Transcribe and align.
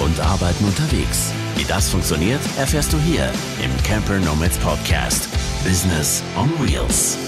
und 0.00 0.18
Arbeiten 0.20 0.64
unterwegs. 0.64 1.32
Wie 1.56 1.64
das 1.64 1.90
funktioniert, 1.90 2.40
erfährst 2.58 2.92
du 2.92 2.98
hier 2.98 3.30
im 3.62 3.70
Camper 3.84 4.18
Nomads 4.18 4.58
Podcast. 4.58 5.28
Business 5.62 6.22
on 6.38 6.48
Wheels. 6.58 7.18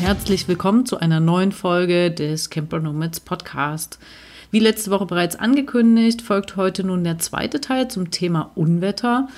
Herzlich 0.00 0.46
willkommen 0.46 0.84
zu 0.84 0.98
einer 0.98 1.20
neuen 1.20 1.52
Folge 1.52 2.10
des 2.10 2.50
Camper 2.50 2.80
Nomads 2.80 3.20
Podcast. 3.20 3.98
Wie 4.50 4.58
letzte 4.58 4.90
Woche 4.90 5.06
bereits 5.06 5.36
angekündigt, 5.36 6.20
folgt 6.20 6.56
heute 6.56 6.84
nun 6.84 7.02
der 7.02 7.18
zweite 7.18 7.60
Teil 7.60 7.88
zum 7.88 8.10
Thema 8.10 8.50
Unwetter. 8.54 9.28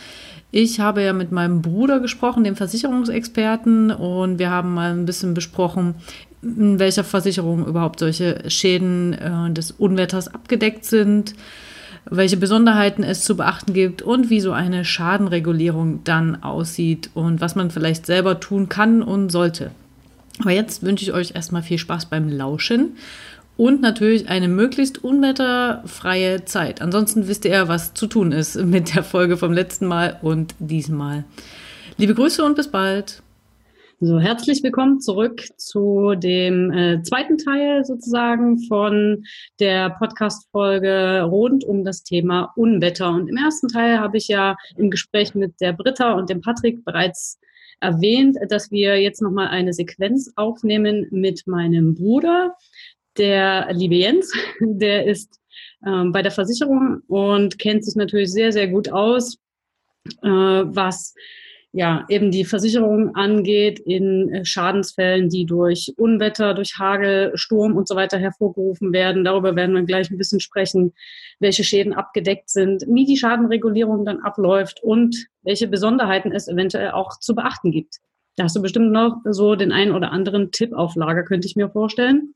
Ich 0.51 0.81
habe 0.81 1.03
ja 1.03 1.13
mit 1.13 1.31
meinem 1.31 1.63
Bruder 1.63 2.01
gesprochen, 2.01 2.43
dem 2.43 2.57
Versicherungsexperten, 2.57 3.91
und 3.91 4.39
wir 4.39 4.51
haben 4.51 4.75
mal 4.75 4.93
ein 4.93 5.07
bisschen 5.07 5.35
besprochen, 5.35 5.95
in 6.43 6.79
welcher 6.79 7.05
Versicherung 7.05 7.67
überhaupt 7.67 8.01
solche 8.01 8.43
Schäden 8.49 9.13
äh, 9.13 9.53
des 9.53 9.73
Unwetters 9.73 10.29
abgedeckt 10.29 10.85
sind, 10.85 11.35
welche 12.11 12.37
Besonderheiten 12.37 13.03
es 13.03 13.23
zu 13.23 13.37
beachten 13.37 13.73
gibt 13.73 14.03
und 14.03 14.31
wie 14.31 14.41
so 14.41 14.53
eine 14.53 14.85
Schadenregulierung 14.85 16.05
dann 16.05 16.43
aussieht 16.43 17.11
und 17.15 17.41
was 17.41 17.55
man 17.55 17.71
vielleicht 17.71 18.07
selber 18.07 18.41
tun 18.41 18.69
kann 18.69 19.03
und 19.03 19.31
sollte. 19.31 19.71
Aber 20.41 20.53
jetzt 20.53 20.83
wünsche 20.83 21.05
ich 21.05 21.13
euch 21.13 21.35
erstmal 21.35 21.63
viel 21.63 21.79
Spaß 21.79 22.07
beim 22.07 22.29
Lauschen 22.29 22.97
und 23.57 23.81
natürlich 23.81 24.29
eine 24.29 24.49
möglichst 24.49 25.03
unwetterfreie 25.03 26.45
Zeit. 26.45 26.81
Ansonsten 26.81 27.27
wisst 27.27 27.45
ihr, 27.45 27.69
was 27.69 27.93
zu 27.93 28.07
tun 28.07 28.33
ist 28.33 28.57
mit 28.57 28.95
der 28.95 29.03
Folge 29.03 29.37
vom 29.37 29.53
letzten 29.53 29.87
Mal 29.87 30.19
und 30.23 30.55
diesmal. 30.59 31.25
Liebe 31.97 32.15
Grüße 32.15 32.45
und 32.45 32.55
bis 32.55 32.69
bald. 32.69 33.23
So, 34.01 34.21
herzlich 34.21 34.63
willkommen 34.63 35.01
zurück 35.01 35.43
zu 35.57 36.15
dem 36.15 36.71
äh, 36.71 37.03
zweiten 37.03 37.37
Teil 37.37 37.85
sozusagen 37.85 38.61
von 38.69 39.25
der 39.59 39.91
Podcast-Folge 39.91 41.23
rund 41.23 41.65
um 41.65 41.85
das 41.85 42.05
Thema 42.05 42.53
Unwetter. 42.55 43.11
Und 43.11 43.27
im 43.27 43.37
ersten 43.37 43.67
Teil 43.67 43.99
habe 43.99 44.17
ich 44.19 44.29
ja 44.29 44.57
im 44.77 44.93
Gespräch 44.93 45.35
mit 45.35 45.61
der 45.61 45.73
Britta 45.73 46.13
und 46.13 46.31
dem 46.31 46.41
Patrick 46.41 46.85
bereits 46.85 47.41
erwähnt, 47.81 48.37
dass 48.49 48.71
wir 48.71 49.03
jetzt 49.03 49.21
nochmal 49.21 49.49
eine 49.49 49.73
Sequenz 49.73 50.33
aufnehmen 50.37 51.09
mit 51.11 51.49
meinem 51.49 51.97
Bruder, 51.97 52.55
der 53.17 53.67
liebe 53.73 53.97
Jens, 53.97 54.33
der 54.61 55.07
ist 55.07 55.41
ähm, 55.85 56.13
bei 56.13 56.23
der 56.23 56.31
Versicherung 56.31 57.01
und 57.09 57.59
kennt 57.59 57.85
sich 57.85 57.97
natürlich 57.97 58.31
sehr, 58.31 58.53
sehr 58.53 58.69
gut 58.69 58.93
aus, 58.93 59.39
äh, 60.23 60.29
was 60.29 61.17
ja 61.73 62.07
eben 62.09 62.31
die 62.31 62.45
Versicherung 62.45 63.15
angeht 63.15 63.79
in 63.79 64.33
äh, 64.33 64.45
Schadensfällen, 64.45 65.29
die 65.29 65.45
durch 65.45 65.93
Unwetter, 65.97 66.55
durch 66.55 66.79
Hagel, 66.79 67.33
Sturm 67.35 67.77
und 67.77 67.87
so 67.87 67.95
weiter 67.95 68.19
hervorgerufen 68.19 68.93
werden. 68.93 69.25
Darüber 69.25 69.55
werden 69.55 69.75
wir 69.75 69.83
gleich 69.83 70.11
ein 70.11 70.19
bisschen 70.19 70.41
sprechen, 70.41 70.95
welche 71.41 71.65
Schäden 71.65 71.93
abgedeckt 71.93 72.49
sind, 72.51 72.85
wie 72.89 73.05
die 73.05 73.17
Schadenregulierung 73.17 74.05
dann 74.05 74.21
abläuft 74.21 74.83
und 74.83 75.27
welche 75.43 75.69
Besonderheiten 75.69 76.33
es 76.33 76.49
eventuell 76.49 76.93
auch 76.93 77.19
zu 77.19 77.35
beachten 77.35 77.71
gibt. 77.71 77.97
Da 78.37 78.45
hast 78.45 78.57
du 78.57 78.63
bestimmt 78.63 78.93
noch 78.93 79.17
so 79.25 79.57
den 79.57 79.73
einen 79.73 79.93
oder 79.93 80.13
anderen 80.13 80.51
Tipp 80.53 80.73
auf 80.73 80.95
Lager, 80.95 81.25
könnte 81.25 81.49
ich 81.49 81.57
mir 81.57 81.69
vorstellen. 81.69 82.35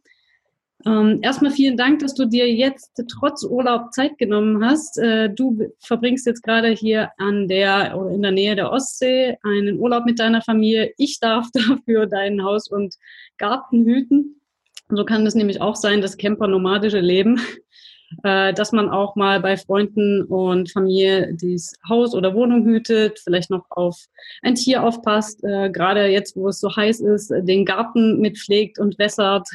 Ähm, 0.85 1.21
erstmal 1.23 1.53
vielen 1.53 1.77
Dank, 1.77 2.01
dass 2.01 2.15
du 2.15 2.27
dir 2.27 2.53
jetzt 2.53 3.01
trotz 3.09 3.45
Urlaub 3.45 3.93
Zeit 3.93 4.19
genommen 4.19 4.65
hast. 4.65 4.99
Äh, 4.99 5.31
du 5.31 5.73
verbringst 5.79 6.27
jetzt 6.27 6.43
gerade 6.43 6.71
hier 6.71 7.11
an 7.19 7.47
der 7.47 7.97
oder 7.97 8.11
in 8.11 8.23
der 8.23 8.33
Nähe 8.33 8.57
der 8.57 8.73
Ostsee 8.73 9.37
einen 9.45 9.79
Urlaub 9.79 10.05
mit 10.05 10.19
deiner 10.19 10.43
Familie. 10.43 10.93
Ich 10.97 11.21
darf 11.21 11.49
dafür 11.53 12.07
dein 12.07 12.43
Haus 12.43 12.69
und 12.69 12.97
Garten 13.39 13.85
hüten. 13.85 14.41
So 14.89 15.05
kann 15.05 15.27
es 15.27 15.35
nämlich 15.35 15.61
auch 15.61 15.77
sein, 15.77 16.01
das 16.01 16.17
Camper-nomadische 16.17 17.01
Leben, 17.01 17.41
äh, 18.25 18.53
dass 18.53 18.73
man 18.73 18.91
auch 18.91 19.15
mal 19.15 19.41
bei 19.41 19.57
Freunden 19.57 20.25
und 20.25 20.71
Familie 20.73 21.33
das 21.33 21.75
Haus 21.89 22.13
oder 22.13 22.35
Wohnung 22.35 22.65
hütet, 22.67 23.21
vielleicht 23.21 23.51
noch 23.51 23.67
auf 23.71 23.97
ein 24.43 24.57
Tier 24.57 24.83
aufpasst, 24.83 25.45
äh, 25.45 25.71
gerade 25.71 26.07
jetzt, 26.09 26.37
wo 26.37 26.49
es 26.49 26.59
so 26.59 26.75
heiß 26.75 27.01
ist, 27.01 27.31
den 27.31 27.65
Garten 27.65 28.19
mitpflegt 28.21 28.81
und 28.81 28.99
wässert, 28.99 29.49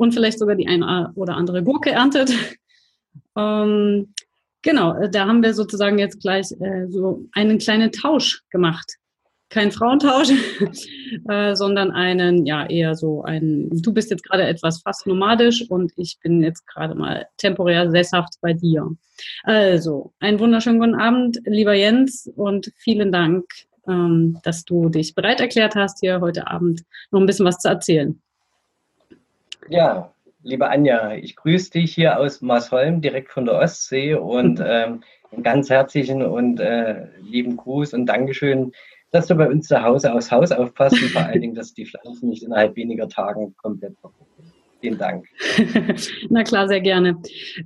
und 0.00 0.14
vielleicht 0.14 0.38
sogar 0.38 0.56
die 0.56 0.66
eine 0.66 1.12
oder 1.14 1.36
andere 1.36 1.62
Gurke 1.62 1.90
erntet. 1.90 2.32
Ähm, 3.36 4.12
genau, 4.62 4.94
äh, 4.94 5.08
da 5.08 5.26
haben 5.26 5.42
wir 5.42 5.54
sozusagen 5.54 5.98
jetzt 5.98 6.20
gleich 6.20 6.50
äh, 6.60 6.86
so 6.88 7.24
einen 7.32 7.58
kleinen 7.58 7.90
Tausch 7.92 8.42
gemacht. 8.50 8.96
Kein 9.48 9.70
Frauentausch, 9.70 10.30
äh, 11.28 11.54
sondern 11.54 11.92
einen, 11.92 12.44
ja, 12.44 12.66
eher 12.66 12.96
so 12.96 13.22
ein, 13.22 13.68
du 13.70 13.92
bist 13.92 14.10
jetzt 14.10 14.24
gerade 14.24 14.44
etwas 14.44 14.82
fast 14.82 15.06
nomadisch 15.06 15.64
und 15.70 15.92
ich 15.96 16.18
bin 16.22 16.42
jetzt 16.42 16.66
gerade 16.66 16.94
mal 16.94 17.26
temporär 17.36 17.90
sesshaft 17.90 18.34
bei 18.40 18.52
dir. 18.52 18.88
Also, 19.44 20.12
einen 20.18 20.38
wunderschönen 20.40 20.80
guten 20.80 20.96
Abend, 20.96 21.40
lieber 21.46 21.74
Jens, 21.74 22.30
und 22.36 22.72
vielen 22.76 23.12
Dank, 23.12 23.44
ähm, 23.88 24.38
dass 24.42 24.64
du 24.64 24.88
dich 24.88 25.14
bereit 25.14 25.40
erklärt 25.40 25.76
hast, 25.76 26.00
hier 26.00 26.20
heute 26.20 26.48
Abend 26.48 26.82
noch 27.12 27.20
ein 27.20 27.26
bisschen 27.26 27.46
was 27.46 27.58
zu 27.58 27.68
erzählen. 27.68 28.20
Ja, 29.70 30.12
liebe 30.42 30.68
Anja, 30.68 31.14
ich 31.14 31.36
grüße 31.36 31.70
dich 31.70 31.94
hier 31.94 32.18
aus 32.18 32.40
Maasholm, 32.40 33.00
direkt 33.00 33.30
von 33.30 33.44
der 33.44 33.54
Ostsee 33.54 34.14
und 34.14 34.60
ähm, 34.66 35.04
einen 35.30 35.44
ganz 35.44 35.70
herzlichen 35.70 36.22
und 36.22 36.58
äh, 36.58 37.06
lieben 37.20 37.56
Gruß 37.56 37.94
und 37.94 38.06
Dankeschön, 38.06 38.72
dass 39.12 39.28
du 39.28 39.36
bei 39.36 39.48
uns 39.48 39.68
zu 39.68 39.80
Hause 39.80 40.12
aus 40.12 40.32
Haus 40.32 40.50
aufpasst 40.50 41.00
und 41.00 41.10
vor 41.10 41.22
allen 41.22 41.40
Dingen, 41.40 41.54
dass 41.54 41.72
die 41.72 41.86
Pflanzen 41.86 42.30
nicht 42.30 42.42
innerhalb 42.42 42.74
weniger 42.74 43.08
Tagen 43.08 43.54
komplett 43.58 43.96
verpuffen. 44.00 44.29
Vielen 44.80 44.98
Dank. 44.98 45.26
Na 46.30 46.42
klar, 46.42 46.66
sehr 46.66 46.80
gerne. 46.80 47.20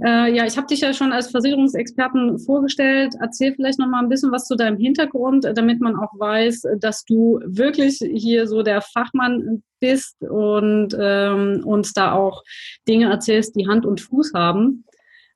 Äh, 0.04 0.34
ja, 0.34 0.47
ich 0.47 0.56
habe 0.56 0.66
dich 0.66 0.80
ja 0.80 0.92
schon 0.92 1.12
als 1.12 1.30
Versicherungsexperten 1.30 2.41
vorgestellt. 2.41 3.14
Erzähl 3.20 3.54
vielleicht 3.54 3.78
noch 3.78 3.86
mal 3.86 4.02
ein 4.02 4.08
bisschen 4.08 4.32
was 4.32 4.47
zu 4.47 4.56
deinem 4.56 4.78
Hintergrund, 4.78 5.47
damit 5.54 5.80
man 5.80 5.94
auch 5.97 6.12
weiß, 6.19 6.62
dass 6.78 7.04
du 7.04 7.41
wirklich 7.44 7.98
hier 7.98 8.48
so 8.48 8.62
der 8.62 8.80
Fachmann 8.80 9.62
bist 9.78 10.16
und 10.22 10.97
ähm, 10.98 11.62
uns 11.64 11.92
da 11.92 12.12
auch 12.12 12.42
Dinge 12.88 13.10
erzählst, 13.10 13.54
die 13.54 13.69
Hand 13.69 13.86
und 13.86 14.00
Fuß 14.00 14.32
haben. 14.34 14.84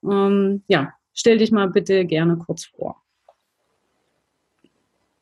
Ähm, 0.02 0.64
ja, 0.66 0.92
stell 1.14 1.38
dich 1.38 1.52
mal 1.52 1.68
bitte 1.68 2.04
gerne 2.06 2.38
kurz 2.38 2.64
vor. 2.64 3.02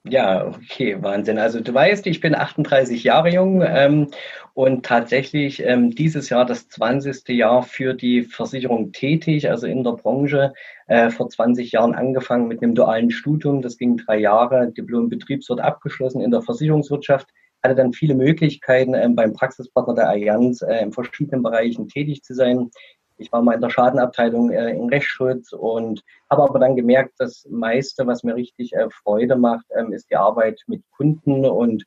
Ja, 0.08 0.46
okay, 0.46 1.02
Wahnsinn. 1.02 1.38
Also 1.38 1.60
du 1.60 1.74
weißt, 1.74 2.06
ich 2.06 2.20
bin 2.20 2.34
38 2.34 3.02
Jahre 3.02 3.32
jung 3.32 3.62
ähm, 3.66 4.08
und 4.54 4.86
tatsächlich 4.86 5.60
ähm, 5.64 5.90
dieses 5.90 6.28
Jahr 6.28 6.44
das 6.46 6.68
20. 6.68 7.26
Jahr 7.28 7.64
für 7.64 7.92
die 7.92 8.22
Versicherung 8.22 8.92
tätig, 8.92 9.50
also 9.50 9.66
in 9.66 9.82
der 9.82 9.92
Branche. 9.92 10.52
Äh, 10.86 11.10
vor 11.10 11.28
20 11.28 11.72
Jahren 11.72 11.94
angefangen 11.94 12.46
mit 12.46 12.62
einem 12.62 12.76
dualen 12.76 13.10
Studium. 13.10 13.62
Das 13.62 13.78
ging 13.78 13.96
drei 13.96 14.18
Jahre, 14.18 14.70
Diplom 14.70 15.08
Betriebswirt 15.08 15.60
abgeschlossen 15.60 16.20
in 16.20 16.30
der 16.30 16.42
Versicherungswirtschaft. 16.42 17.28
Hatte 17.64 17.74
dann 17.74 17.92
viele 17.92 18.14
Möglichkeiten, 18.14 18.94
ähm, 18.94 19.16
beim 19.16 19.32
Praxispartner 19.32 19.94
der 19.94 20.08
Allianz 20.08 20.62
äh, 20.62 20.82
in 20.82 20.92
verschiedenen 20.92 21.42
Bereichen 21.42 21.88
tätig 21.88 22.22
zu 22.22 22.34
sein. 22.34 22.70
Ich 23.18 23.32
war 23.32 23.42
mal 23.42 23.54
in 23.54 23.60
der 23.60 23.70
Schadenabteilung 23.70 24.50
äh, 24.50 24.70
in 24.70 24.88
Rechtsschutz 24.88 25.52
und 25.52 26.02
habe 26.30 26.42
aber 26.42 26.58
dann 26.58 26.76
gemerkt, 26.76 27.14
das 27.18 27.46
meiste, 27.50 28.06
was 28.06 28.22
mir 28.22 28.34
richtig 28.34 28.72
äh, 28.74 28.88
Freude 28.90 29.36
macht, 29.36 29.66
ähm, 29.76 29.92
ist 29.92 30.10
die 30.10 30.16
Arbeit 30.16 30.62
mit 30.66 30.82
Kunden. 30.90 31.44
Und 31.46 31.84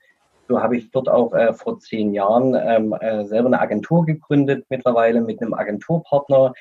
so 0.48 0.62
habe 0.62 0.78
ich 0.78 0.90
dort 0.92 1.08
auch 1.08 1.34
äh, 1.34 1.54
vor 1.54 1.80
zehn 1.80 2.14
Jahren 2.14 2.56
ähm, 2.56 2.94
äh, 3.00 3.26
selber 3.26 3.48
eine 3.48 3.62
Agentur 3.62 4.06
gegründet, 4.06 4.66
mittlerweile 4.70 5.22
mit 5.22 5.42
einem 5.42 5.54
Agenturpartner. 5.54 6.54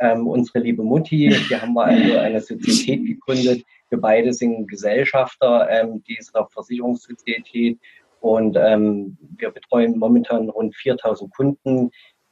Ähm, 0.00 0.26
unsere 0.26 0.58
liebe 0.58 0.82
Mutti, 0.82 1.32
hier 1.32 1.62
haben 1.62 1.72
wir 1.72 1.84
also 1.84 2.18
eine 2.18 2.40
Sozietät 2.40 3.06
gegründet. 3.06 3.64
Wir 3.88 4.00
beide 4.00 4.32
sind 4.32 4.68
Gesellschafter 4.68 5.70
ähm, 5.70 6.02
dieser 6.04 6.46
Versicherungssozietät 6.48 7.78
und 8.20 8.56
ähm, 8.58 9.16
wir 9.38 9.50
betreuen 9.50 9.98
momentan 9.98 10.50
rund 10.50 10.74
4000 10.74 11.32
Kunden 11.34 11.90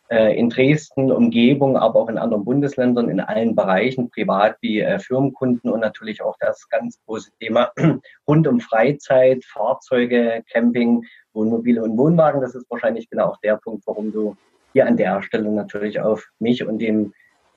in 0.09 0.51
Dresden, 0.51 1.11
Umgebung, 1.11 1.77
aber 1.77 2.01
auch 2.01 2.09
in 2.09 2.19
anderen 2.19 2.45
Bundesländern, 2.45 3.09
in 3.09 3.21
allen 3.21 3.55
Bereichen, 3.55 4.11
privat 4.11 4.57
wie 4.61 4.81
äh, 4.81 4.99
Firmenkunden 4.99 5.71
und 5.71 5.81
natürlich 5.81 6.23
auch 6.23 6.37
das 6.41 6.69
ganz 6.69 7.01
große 7.07 7.31
Thema 7.41 7.73
rund 8.29 8.47
um 8.47 8.61
Freizeit, 8.61 9.45
Fahrzeuge, 9.45 10.43
Camping, 10.53 11.05
Wohnmobile 11.33 11.83
und 11.83 11.97
Wohnwagen. 11.97 12.41
Das 12.41 12.55
ist 12.55 12.71
wahrscheinlich 12.71 13.09
genau 13.09 13.29
auch 13.29 13.39
der 13.39 13.57
Punkt, 13.57 13.87
warum 13.87 14.13
du 14.13 14.37
hier 14.73 14.87
an 14.87 14.97
der 14.97 15.23
Stelle 15.23 15.51
natürlich 15.51 16.01
auf 16.01 16.29
mich 16.39 16.65
und 16.65 16.79
dem 16.81 17.15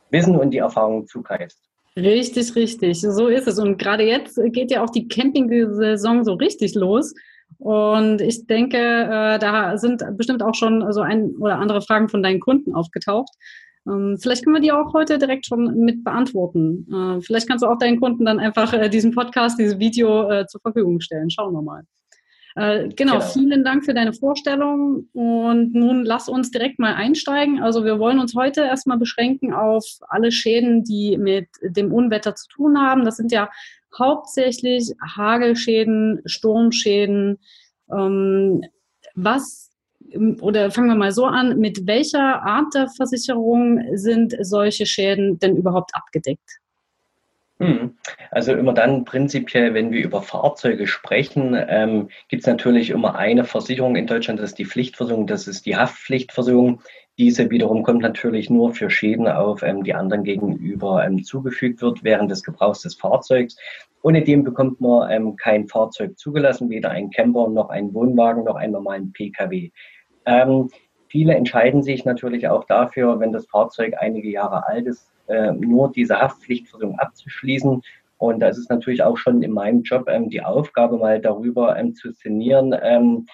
Wissen 0.09 0.35
und 0.35 0.51
die 0.51 0.59
Erfahrung 0.59 1.07
zugreifst. 1.07 1.59
Richtig, 1.97 2.55
richtig. 2.55 3.01
So 3.01 3.27
ist 3.27 3.47
es. 3.47 3.57
Und 3.57 3.77
gerade 3.77 4.03
jetzt 4.03 4.39
geht 4.51 4.71
ja 4.71 4.83
auch 4.83 4.89
die 4.91 5.07
Camping-Saison 5.07 6.23
so 6.23 6.33
richtig 6.33 6.75
los. 6.75 7.13
Und 7.59 8.21
ich 8.21 8.45
denke, 8.45 8.77
äh, 8.77 9.39
da 9.39 9.77
sind 9.77 10.03
bestimmt 10.15 10.43
auch 10.43 10.55
schon 10.55 10.91
so 10.91 11.01
ein 11.01 11.31
oder 11.39 11.57
andere 11.57 11.81
Fragen 11.81 12.09
von 12.09 12.21
deinen 12.21 12.39
Kunden 12.39 12.73
aufgetaucht. 12.73 13.33
Ähm, 13.87 14.17
vielleicht 14.21 14.43
können 14.43 14.55
wir 14.55 14.61
die 14.61 14.71
auch 14.71 14.93
heute 14.93 15.17
direkt 15.17 15.45
schon 15.45 15.79
mit 15.79 16.03
beantworten. 16.03 16.87
Äh, 16.91 17.21
vielleicht 17.21 17.47
kannst 17.47 17.63
du 17.63 17.67
auch 17.67 17.77
deinen 17.77 17.99
Kunden 17.99 18.25
dann 18.25 18.39
einfach 18.39 18.73
äh, 18.73 18.89
diesen 18.89 19.13
Podcast, 19.13 19.59
dieses 19.59 19.79
Video 19.79 20.29
äh, 20.29 20.45
zur 20.47 20.61
Verfügung 20.61 20.99
stellen. 20.99 21.29
Schauen 21.29 21.53
wir 21.53 21.61
mal. 21.61 21.83
Äh, 22.55 22.89
genau, 22.89 23.13
genau, 23.13 23.21
vielen 23.21 23.63
Dank 23.63 23.85
für 23.85 23.93
deine 23.93 24.13
Vorstellung. 24.13 25.07
Und 25.13 25.75
nun 25.75 26.03
lass 26.03 26.27
uns 26.27 26.49
direkt 26.51 26.79
mal 26.79 26.95
einsteigen. 26.95 27.61
Also 27.61 27.85
wir 27.85 27.99
wollen 27.99 28.19
uns 28.19 28.35
heute 28.35 28.61
erstmal 28.61 28.97
beschränken 28.97 29.53
auf 29.53 29.85
alle 30.09 30.31
Schäden, 30.31 30.83
die 30.83 31.17
mit 31.17 31.47
dem 31.61 31.93
Unwetter 31.93 32.33
zu 32.33 32.47
tun 32.47 32.79
haben. 32.79 33.05
Das 33.05 33.15
sind 33.15 33.31
ja 33.31 33.49
hauptsächlich 33.97 34.93
Hagelschäden, 35.15 36.21
Sturmschäden. 36.25 37.39
Ähm, 37.91 38.63
was 39.15 39.67
oder 40.39 40.71
fangen 40.71 40.87
wir 40.87 40.95
mal 40.95 41.11
so 41.11 41.25
an, 41.25 41.59
mit 41.59 41.85
welcher 41.85 42.41
Art 42.43 42.73
der 42.73 42.87
Versicherung 42.87 43.81
sind 43.97 44.35
solche 44.39 44.85
Schäden 44.85 45.37
denn 45.39 45.57
überhaupt 45.57 45.93
abgedeckt? 45.93 46.59
Hm. 47.59 47.97
Also 48.29 48.53
immer 48.53 48.73
dann 48.73 49.03
prinzipiell, 49.03 49.73
wenn 49.73 49.91
wir 49.91 50.03
über 50.03 50.21
Fahrzeuge 50.21 50.85
sprechen, 50.85 51.57
ähm, 51.67 52.09
gibt 52.27 52.43
es 52.43 52.47
natürlich 52.47 52.91
immer 52.91 53.15
eine 53.15 53.45
Versicherung 53.45 53.95
in 53.95 54.05
Deutschland, 54.05 54.39
das 54.39 54.51
ist 54.51 54.59
die 54.59 54.65
Pflichtversicherung, 54.65 55.25
das 55.25 55.47
ist 55.47 55.65
die 55.65 55.75
Haftpflichtversicherung. 55.75 56.81
Diese 57.17 57.49
wiederum 57.49 57.81
kommt 57.81 58.03
natürlich 58.03 58.51
nur 58.51 58.73
für 58.73 58.91
Schäden 58.91 59.27
auf, 59.27 59.63
ähm, 59.63 59.83
die 59.83 59.95
anderen 59.95 60.23
gegenüber 60.23 61.03
ähm, 61.03 61.23
zugefügt 61.23 61.81
wird 61.81 62.03
während 62.03 62.29
des 62.29 62.43
Gebrauchs 62.43 62.81
des 62.81 62.93
Fahrzeugs. 62.93 63.57
Ohne 64.03 64.23
dem 64.23 64.43
bekommt 64.43 64.79
man 64.79 65.09
ähm, 65.09 65.35
kein 65.35 65.67
Fahrzeug 65.67 66.17
zugelassen, 66.19 66.69
weder 66.69 66.91
ein 66.91 67.09
Camper 67.09 67.49
noch 67.49 67.69
ein 67.69 67.91
Wohnwagen 67.93 68.43
noch 68.43 68.55
einen 68.55 68.73
normalen 68.73 69.11
Pkw. 69.13 69.71
Ähm, 70.25 70.69
viele 71.07 71.33
entscheiden 71.33 71.81
sich 71.81 72.05
natürlich 72.05 72.47
auch 72.47 72.65
dafür, 72.65 73.19
wenn 73.19 73.31
das 73.31 73.47
Fahrzeug 73.47 73.95
einige 73.97 74.29
Jahre 74.29 74.67
alt 74.67 74.85
ist, 74.85 75.09
äh, 75.27 75.51
nur 75.53 75.91
diese 75.91 76.19
Haftpflichtversicherung 76.19 76.99
abzuschließen. 76.99 77.81
Und 78.19 78.39
das 78.39 78.59
ist 78.59 78.69
natürlich 78.69 79.01
auch 79.01 79.17
schon 79.17 79.41
in 79.41 79.51
meinem 79.51 79.81
Job 79.81 80.07
ähm, 80.07 80.29
die 80.29 80.43
Aufgabe, 80.43 80.97
mal 80.97 81.19
darüber 81.19 81.77
ähm, 81.77 81.95
zu 81.95 82.11
sinnieren, 82.11 82.75
ähm, 82.79 83.25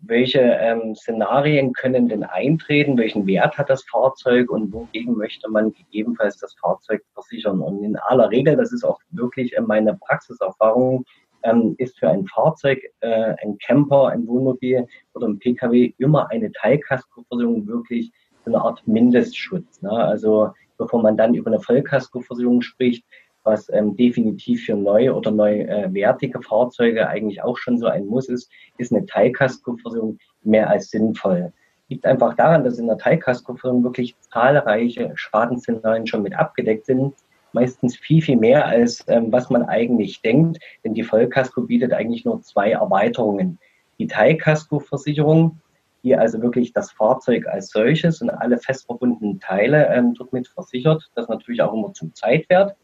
welche 0.00 0.40
ähm, 0.40 0.94
Szenarien 0.94 1.72
können 1.72 2.08
denn 2.08 2.24
eintreten, 2.24 2.96
welchen 2.96 3.26
Wert 3.26 3.58
hat 3.58 3.68
das 3.68 3.84
Fahrzeug 3.84 4.50
und 4.50 4.72
wogegen 4.72 5.16
möchte 5.16 5.50
man 5.50 5.72
gegebenenfalls 5.72 6.38
das 6.38 6.54
Fahrzeug 6.54 7.02
versichern. 7.14 7.60
Und 7.60 7.82
in 7.82 7.96
aller 7.96 8.30
Regel, 8.30 8.56
das 8.56 8.72
ist 8.72 8.84
auch 8.84 9.00
wirklich 9.10 9.56
äh, 9.56 9.60
meine 9.60 9.94
Praxiserfahrung, 9.96 11.04
ähm, 11.42 11.74
ist 11.78 11.98
für 11.98 12.08
ein 12.08 12.26
Fahrzeug, 12.26 12.80
äh, 13.00 13.34
ein 13.42 13.58
Camper, 13.58 14.08
ein 14.08 14.26
Wohnmobil 14.26 14.86
oder 15.14 15.28
ein 15.28 15.38
Pkw 15.38 15.94
immer 15.98 16.30
eine 16.30 16.50
Teilkaskoversicherung 16.52 17.66
wirklich 17.66 18.12
eine 18.48 18.60
Art 18.60 18.86
Mindestschutz. 18.86 19.82
Ne? 19.82 19.90
Also 19.90 20.50
bevor 20.78 21.02
man 21.02 21.16
dann 21.16 21.34
über 21.34 21.48
eine 21.50 21.60
Vollkaskoversicherung 21.60 22.62
spricht, 22.62 23.04
was 23.44 23.68
ähm, 23.72 23.96
definitiv 23.96 24.64
für 24.64 24.74
neue 24.74 25.14
oder 25.14 25.30
neuwertige 25.30 26.38
äh, 26.38 26.42
Fahrzeuge 26.42 27.08
eigentlich 27.08 27.42
auch 27.42 27.56
schon 27.56 27.78
so 27.78 27.86
ein 27.86 28.06
Muss 28.06 28.28
ist, 28.28 28.50
ist 28.78 28.92
eine 28.92 29.06
Teilkaskoversicherung 29.06 30.18
mehr 30.42 30.68
als 30.68 30.90
sinnvoll. 30.90 31.52
Liegt 31.88 32.04
einfach 32.04 32.34
daran, 32.34 32.64
dass 32.64 32.78
in 32.78 32.86
der 32.86 32.98
Teilkaskoversicherung 32.98 33.82
wirklich 33.82 34.14
zahlreiche 34.32 35.12
Schadenszenarien 35.14 36.06
schon 36.06 36.22
mit 36.22 36.34
abgedeckt 36.34 36.86
sind. 36.86 37.14
Meistens 37.52 37.96
viel, 37.96 38.20
viel 38.20 38.36
mehr 38.36 38.66
als 38.66 39.04
ähm, 39.08 39.32
was 39.32 39.48
man 39.48 39.62
eigentlich 39.64 40.20
denkt, 40.20 40.58
denn 40.84 40.94
die 40.94 41.02
Vollkasko 41.02 41.62
bietet 41.62 41.92
eigentlich 41.92 42.24
nur 42.24 42.42
zwei 42.42 42.72
Erweiterungen. 42.72 43.58
Die 43.98 44.06
Teilkaskoversicherung 44.06 45.58
die 46.04 46.16
also 46.16 46.40
wirklich 46.40 46.72
das 46.72 46.90
Fahrzeug 46.92 47.46
als 47.46 47.70
solches 47.70 48.22
und 48.22 48.30
alle 48.30 48.58
fest 48.58 48.86
verbundenen 48.86 49.40
Teile 49.40 49.88
ähm, 49.88 50.14
dort 50.14 50.32
mit 50.32 50.48
versichert. 50.48 51.10
Das 51.14 51.28
natürlich 51.28 51.62
auch 51.62 51.72
immer 51.72 51.92
zum 51.92 52.14
Zeitwert, 52.14 52.76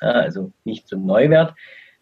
also 0.00 0.52
nicht 0.64 0.88
zum 0.88 1.06
Neuwert. 1.06 1.54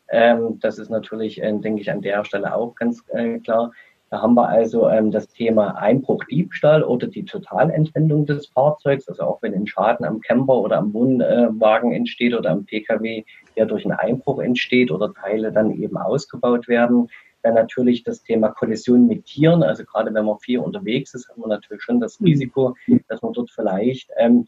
Ähm, 0.09 0.59
das 0.61 0.79
ist 0.79 0.91
natürlich, 0.91 1.43
äh, 1.43 1.53
denke 1.59 1.81
ich, 1.81 1.91
an 1.91 2.03
der 2.03 2.25
Stelle 2.25 2.55
auch 2.55 2.75
ganz 2.75 3.03
äh, 3.09 3.39
klar. 3.39 3.73
Da 4.11 4.23
haben 4.23 4.35
wir 4.35 4.49
also 4.49 4.89
ähm, 4.89 5.11
das 5.11 5.29
Thema 5.29 5.77
Einbruch, 5.77 6.23
Diebstahl 6.31 6.85
oder 6.85 7.07
die 7.09 7.25
Totalentwendung 7.25 8.27
des 8.27 8.47
Fahrzeugs. 8.47 9.09
Also 9.09 9.23
auch 9.25 9.43
wenn 9.43 9.55
ein 9.55 9.67
Schaden 9.67 10.07
am 10.07 10.21
Camper 10.21 10.55
oder 10.55 10.79
am 10.79 10.95
Wohnwagen 10.95 11.93
entsteht 11.93 12.35
oder 12.35 12.51
am 12.51 12.65
Pkw, 12.65 13.25
der 13.57 13.67
durch 13.67 13.85
einen 13.85 13.99
Einbruch 13.99 14.41
entsteht 14.41 14.91
oder 14.91 15.13
Teile 15.15 15.51
dann 15.51 15.73
eben 15.73 15.97
ausgebaut 15.97 16.69
werden, 16.69 17.09
dann 17.43 17.55
natürlich 17.55 18.05
das 18.05 18.23
Thema 18.23 18.51
Kollision 18.51 19.07
mit 19.07 19.25
Tieren. 19.27 19.63
Also 19.63 19.85
gerade 19.85 20.13
wenn 20.15 20.25
man 20.25 20.39
viel 20.39 20.61
unterwegs 20.61 21.15
ist, 21.15 21.29
hat 21.29 21.37
man 21.37 21.49
natürlich 21.51 21.83
schon 21.83 22.01
das 22.01 22.21
mhm. 22.21 22.27
Risiko, 22.27 22.77
dass 23.09 23.23
man 23.23 23.33
dort 23.33 23.51
vielleicht 23.51 24.11
ähm, 24.17 24.47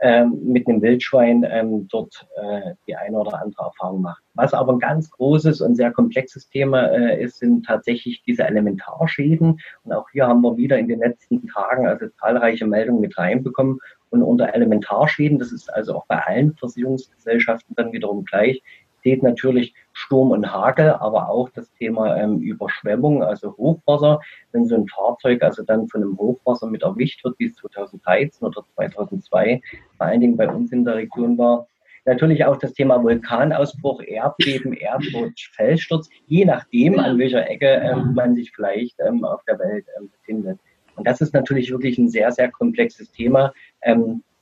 ähm, 0.00 0.38
mit 0.44 0.68
einem 0.68 0.80
Wildschwein 0.80 1.44
ähm, 1.50 1.88
dort 1.88 2.26
äh, 2.36 2.74
die 2.86 2.94
eine 2.94 3.18
oder 3.18 3.42
andere 3.42 3.64
Erfahrung 3.64 4.02
macht. 4.02 4.22
Was 4.34 4.54
aber 4.54 4.72
ein 4.72 4.78
ganz 4.78 5.10
großes 5.10 5.60
und 5.60 5.74
sehr 5.74 5.90
komplexes 5.90 6.48
Thema 6.48 6.86
äh, 6.86 7.22
ist, 7.22 7.38
sind 7.38 7.66
tatsächlich 7.66 8.22
diese 8.22 8.44
Elementarschäden. 8.44 9.58
Und 9.82 9.92
auch 9.92 10.08
hier 10.12 10.26
haben 10.26 10.42
wir 10.42 10.56
wieder 10.56 10.78
in 10.78 10.88
den 10.88 11.00
letzten 11.00 11.46
Tagen 11.48 11.86
also 11.88 12.06
zahlreiche 12.20 12.66
Meldungen 12.66 13.00
mit 13.00 13.18
reinbekommen. 13.18 13.80
Und 14.10 14.22
unter 14.22 14.54
Elementarschäden, 14.54 15.38
das 15.38 15.52
ist 15.52 15.68
also 15.72 15.96
auch 15.96 16.06
bei 16.06 16.18
allen 16.18 16.54
Versicherungsgesellschaften 16.54 17.74
dann 17.76 17.92
wiederum 17.92 18.24
gleich, 18.24 18.62
steht 19.08 19.22
natürlich 19.22 19.72
Sturm 19.94 20.32
und 20.32 20.52
Hagel, 20.52 20.90
aber 20.90 21.30
auch 21.30 21.48
das 21.48 21.72
Thema 21.72 22.14
ähm, 22.18 22.40
Überschwemmung, 22.40 23.22
also 23.22 23.56
Hochwasser. 23.56 24.20
Wenn 24.52 24.66
so 24.66 24.74
ein 24.74 24.86
Fahrzeug 24.86 25.42
also 25.42 25.62
dann 25.62 25.88
von 25.88 26.02
einem 26.02 26.18
Hochwasser 26.18 26.66
mit 26.66 26.82
erwischt 26.82 27.24
wird, 27.24 27.38
wie 27.38 27.46
es 27.46 27.54
2013 27.54 28.46
oder 28.46 28.62
2002 28.74 29.62
vor 29.96 30.06
allen 30.06 30.20
Dingen 30.20 30.36
bei 30.36 30.46
uns 30.46 30.72
in 30.72 30.84
der 30.84 30.96
Region 30.96 31.38
war, 31.38 31.66
Natürlich 32.04 32.42
auch 32.46 32.56
das 32.56 32.72
Thema 32.72 33.02
Vulkanausbruch, 33.02 34.00
Erdbeben, 34.02 34.72
Erdrutsch, 34.72 35.50
Felssturz, 35.52 36.08
je 36.26 36.46
nachdem, 36.46 36.98
an 36.98 37.18
welcher 37.18 37.46
Ecke 37.50 37.66
ähm, 37.66 38.14
man 38.14 38.34
sich 38.34 38.50
vielleicht 38.50 38.98
ähm, 39.00 39.24
auf 39.26 39.42
der 39.44 39.58
Welt 39.58 39.84
ähm, 39.98 40.08
befindet. 40.08 40.58
Und 40.96 41.06
das 41.06 41.20
ist 41.20 41.34
natürlich 41.34 41.70
wirklich 41.70 41.98
ein 41.98 42.08
sehr, 42.08 42.32
sehr 42.32 42.50
komplexes 42.50 43.10
Thema. 43.10 43.52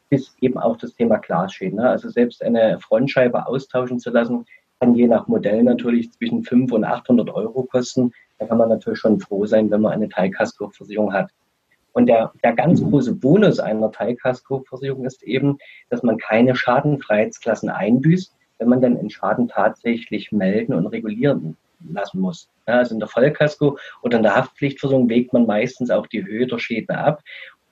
Bis 0.08 0.36
eben 0.40 0.58
auch 0.58 0.76
das 0.76 0.94
Thema 0.94 1.18
Glasschäden. 1.18 1.78
Ne? 1.78 1.88
Also 1.88 2.08
selbst 2.08 2.42
eine 2.42 2.78
Frontscheibe 2.80 3.46
austauschen 3.46 3.98
zu 3.98 4.10
lassen, 4.10 4.46
kann 4.80 4.94
je 4.94 5.06
nach 5.06 5.26
Modell 5.26 5.62
natürlich 5.62 6.12
zwischen 6.12 6.44
500 6.44 6.72
und 6.72 6.84
800 6.84 7.30
Euro 7.30 7.62
kosten. 7.64 8.12
Da 8.38 8.46
kann 8.46 8.58
man 8.58 8.68
natürlich 8.68 8.98
schon 8.98 9.20
froh 9.20 9.46
sein, 9.46 9.70
wenn 9.70 9.80
man 9.80 9.92
eine 9.92 10.08
Teilkaskoversicherung 10.08 11.12
hat. 11.12 11.30
Und 11.92 12.06
der, 12.06 12.30
der 12.44 12.52
ganz 12.52 12.82
große 12.82 13.14
Bonus 13.14 13.58
einer 13.58 13.90
Teilkaskoversicherung 13.90 15.06
ist 15.06 15.22
eben, 15.22 15.56
dass 15.88 16.02
man 16.02 16.18
keine 16.18 16.54
Schadenfreiheitsklassen 16.54 17.70
einbüßt, 17.70 18.36
wenn 18.58 18.68
man 18.68 18.82
dann 18.82 18.98
einen 18.98 19.08
Schaden 19.08 19.48
tatsächlich 19.48 20.30
melden 20.30 20.74
und 20.74 20.86
regulieren 20.88 21.56
lassen 21.88 22.20
muss. 22.20 22.50
Also 22.66 22.94
in 22.94 23.00
der 23.00 23.08
Vollkasko 23.08 23.78
oder 24.02 24.18
in 24.18 24.24
der 24.24 24.36
Haftpflichtversicherung 24.36 25.08
wägt 25.08 25.32
man 25.32 25.46
meistens 25.46 25.90
auch 25.90 26.06
die 26.06 26.24
Höhe 26.24 26.46
der 26.46 26.58
Schäden 26.58 26.94
ab 26.94 27.22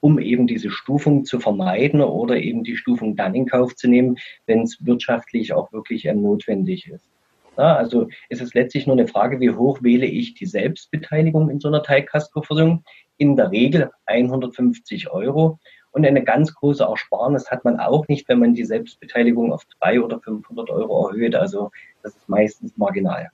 um 0.05 0.19
eben 0.19 0.47
diese 0.47 0.71
Stufung 0.71 1.25
zu 1.25 1.41
vermeiden 1.41 2.03
oder 2.03 2.37
eben 2.37 2.63
die 2.63 2.77
Stufung 2.77 3.17
dann 3.17 3.35
in 3.35 3.47
Kauf 3.47 3.75
zu 3.75 3.89
nehmen, 3.89 4.19
wenn 4.45 4.61
es 4.61 4.85
wirtschaftlich 4.85 5.55
auch 5.55 5.73
wirklich 5.73 6.05
ähm, 6.05 6.21
notwendig 6.21 6.87
ist. 6.89 7.09
Ja, 7.57 7.75
also 7.77 8.09
ist 8.29 8.43
es 8.43 8.53
letztlich 8.53 8.87
nur 8.87 8.97
eine 8.97 9.09
Frage, 9.09 9.41
wie 9.41 9.49
hoch 9.49 9.83
wähle 9.83 10.05
ich 10.05 10.35
die 10.35 10.45
Selbstbeteiligung 10.45 11.49
in 11.49 11.59
so 11.59 11.69
einer 11.69 11.83
Teilkaskoversicherung? 11.83 12.85
In 13.17 13.35
der 13.35 13.51
Regel 13.51 13.93
150 14.05 15.11
Euro. 15.11 15.59
Und 15.93 16.05
eine 16.05 16.23
ganz 16.23 16.53
große 16.53 16.85
Ersparnis 16.85 17.51
hat 17.51 17.65
man 17.65 17.81
auch 17.81 18.07
nicht, 18.07 18.29
wenn 18.29 18.41
man 18.41 18.53
die 18.53 18.65
Selbstbeteiligung 18.65 19.55
auf 19.55 19.65
300 19.81 20.05
oder 20.05 20.21
500 20.21 20.69
Euro 20.69 21.09
erhöht. 21.09 21.35
Also 21.35 21.71
das 22.03 22.15
ist 22.15 22.29
meistens 22.29 22.77
marginal. 22.77 23.31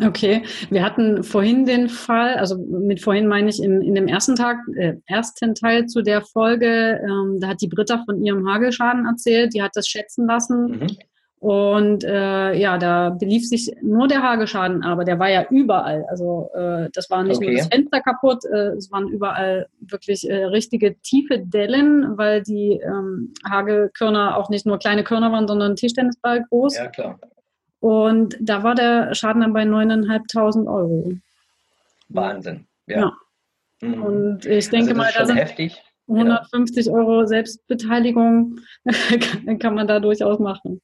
Okay, 0.00 0.42
wir 0.70 0.82
hatten 0.82 1.22
vorhin 1.22 1.66
den 1.66 1.90
Fall, 1.90 2.36
also 2.36 2.56
mit 2.56 3.02
vorhin 3.02 3.26
meine 3.26 3.50
ich 3.50 3.62
in, 3.62 3.82
in 3.82 3.94
dem 3.94 4.08
ersten 4.08 4.36
Tag, 4.36 4.56
äh, 4.74 4.94
ersten 5.06 5.54
Teil 5.54 5.86
zu 5.86 6.00
der 6.00 6.22
Folge, 6.22 6.98
ähm, 7.04 7.38
da 7.40 7.48
hat 7.48 7.60
die 7.60 7.68
Britta 7.68 8.02
von 8.06 8.24
ihrem 8.24 8.48
Hagelschaden 8.48 9.04
erzählt, 9.04 9.52
die 9.54 9.62
hat 9.62 9.72
das 9.74 9.86
schätzen 9.86 10.26
lassen. 10.26 10.78
Mhm. 10.78 10.96
Und 11.42 12.04
äh, 12.04 12.54
ja, 12.54 12.78
da 12.78 13.10
belief 13.10 13.48
sich 13.48 13.68
nur 13.82 14.06
der 14.06 14.22
Hagelschaden, 14.22 14.84
aber 14.84 15.04
der 15.04 15.18
war 15.18 15.28
ja 15.28 15.44
überall. 15.50 16.06
Also 16.08 16.48
äh, 16.54 16.88
das 16.92 17.10
war 17.10 17.24
nicht 17.24 17.38
okay. 17.38 17.48
nur 17.48 17.58
das 17.58 17.66
Fenster 17.66 18.00
kaputt, 18.00 18.44
äh, 18.44 18.76
es 18.76 18.92
waren 18.92 19.08
überall 19.08 19.66
wirklich 19.80 20.30
äh, 20.30 20.44
richtige 20.44 21.00
tiefe 21.00 21.40
Dellen, 21.40 22.16
weil 22.16 22.42
die 22.42 22.80
ähm, 22.82 23.34
Hagelkörner 23.44 24.36
auch 24.36 24.50
nicht 24.50 24.66
nur 24.66 24.78
kleine 24.78 25.02
Körner 25.02 25.32
waren, 25.32 25.48
sondern 25.48 25.74
Tischtennisball 25.74 26.44
groß. 26.48 26.76
Ja, 26.76 26.86
klar. 26.86 27.18
Und 27.82 28.36
da 28.40 28.62
war 28.62 28.76
der 28.76 29.12
Schaden 29.12 29.42
dann 29.42 29.52
bei 29.52 29.64
9.500 29.64 30.72
Euro. 30.72 31.14
Wahnsinn, 32.10 32.64
ja. 32.86 33.00
ja. 33.00 33.12
Mhm. 33.80 34.02
Und 34.02 34.46
ich 34.46 34.70
denke 34.70 34.90
also 34.90 35.02
mal, 35.02 35.10
da 35.12 35.26
sind 35.26 35.36
heftig. 35.36 35.82
150 36.06 36.86
ja. 36.86 36.92
Euro 36.92 37.26
Selbstbeteiligung 37.26 38.60
kann 39.58 39.74
man 39.74 39.88
da 39.88 39.98
durchaus 39.98 40.38
machen. 40.38 40.80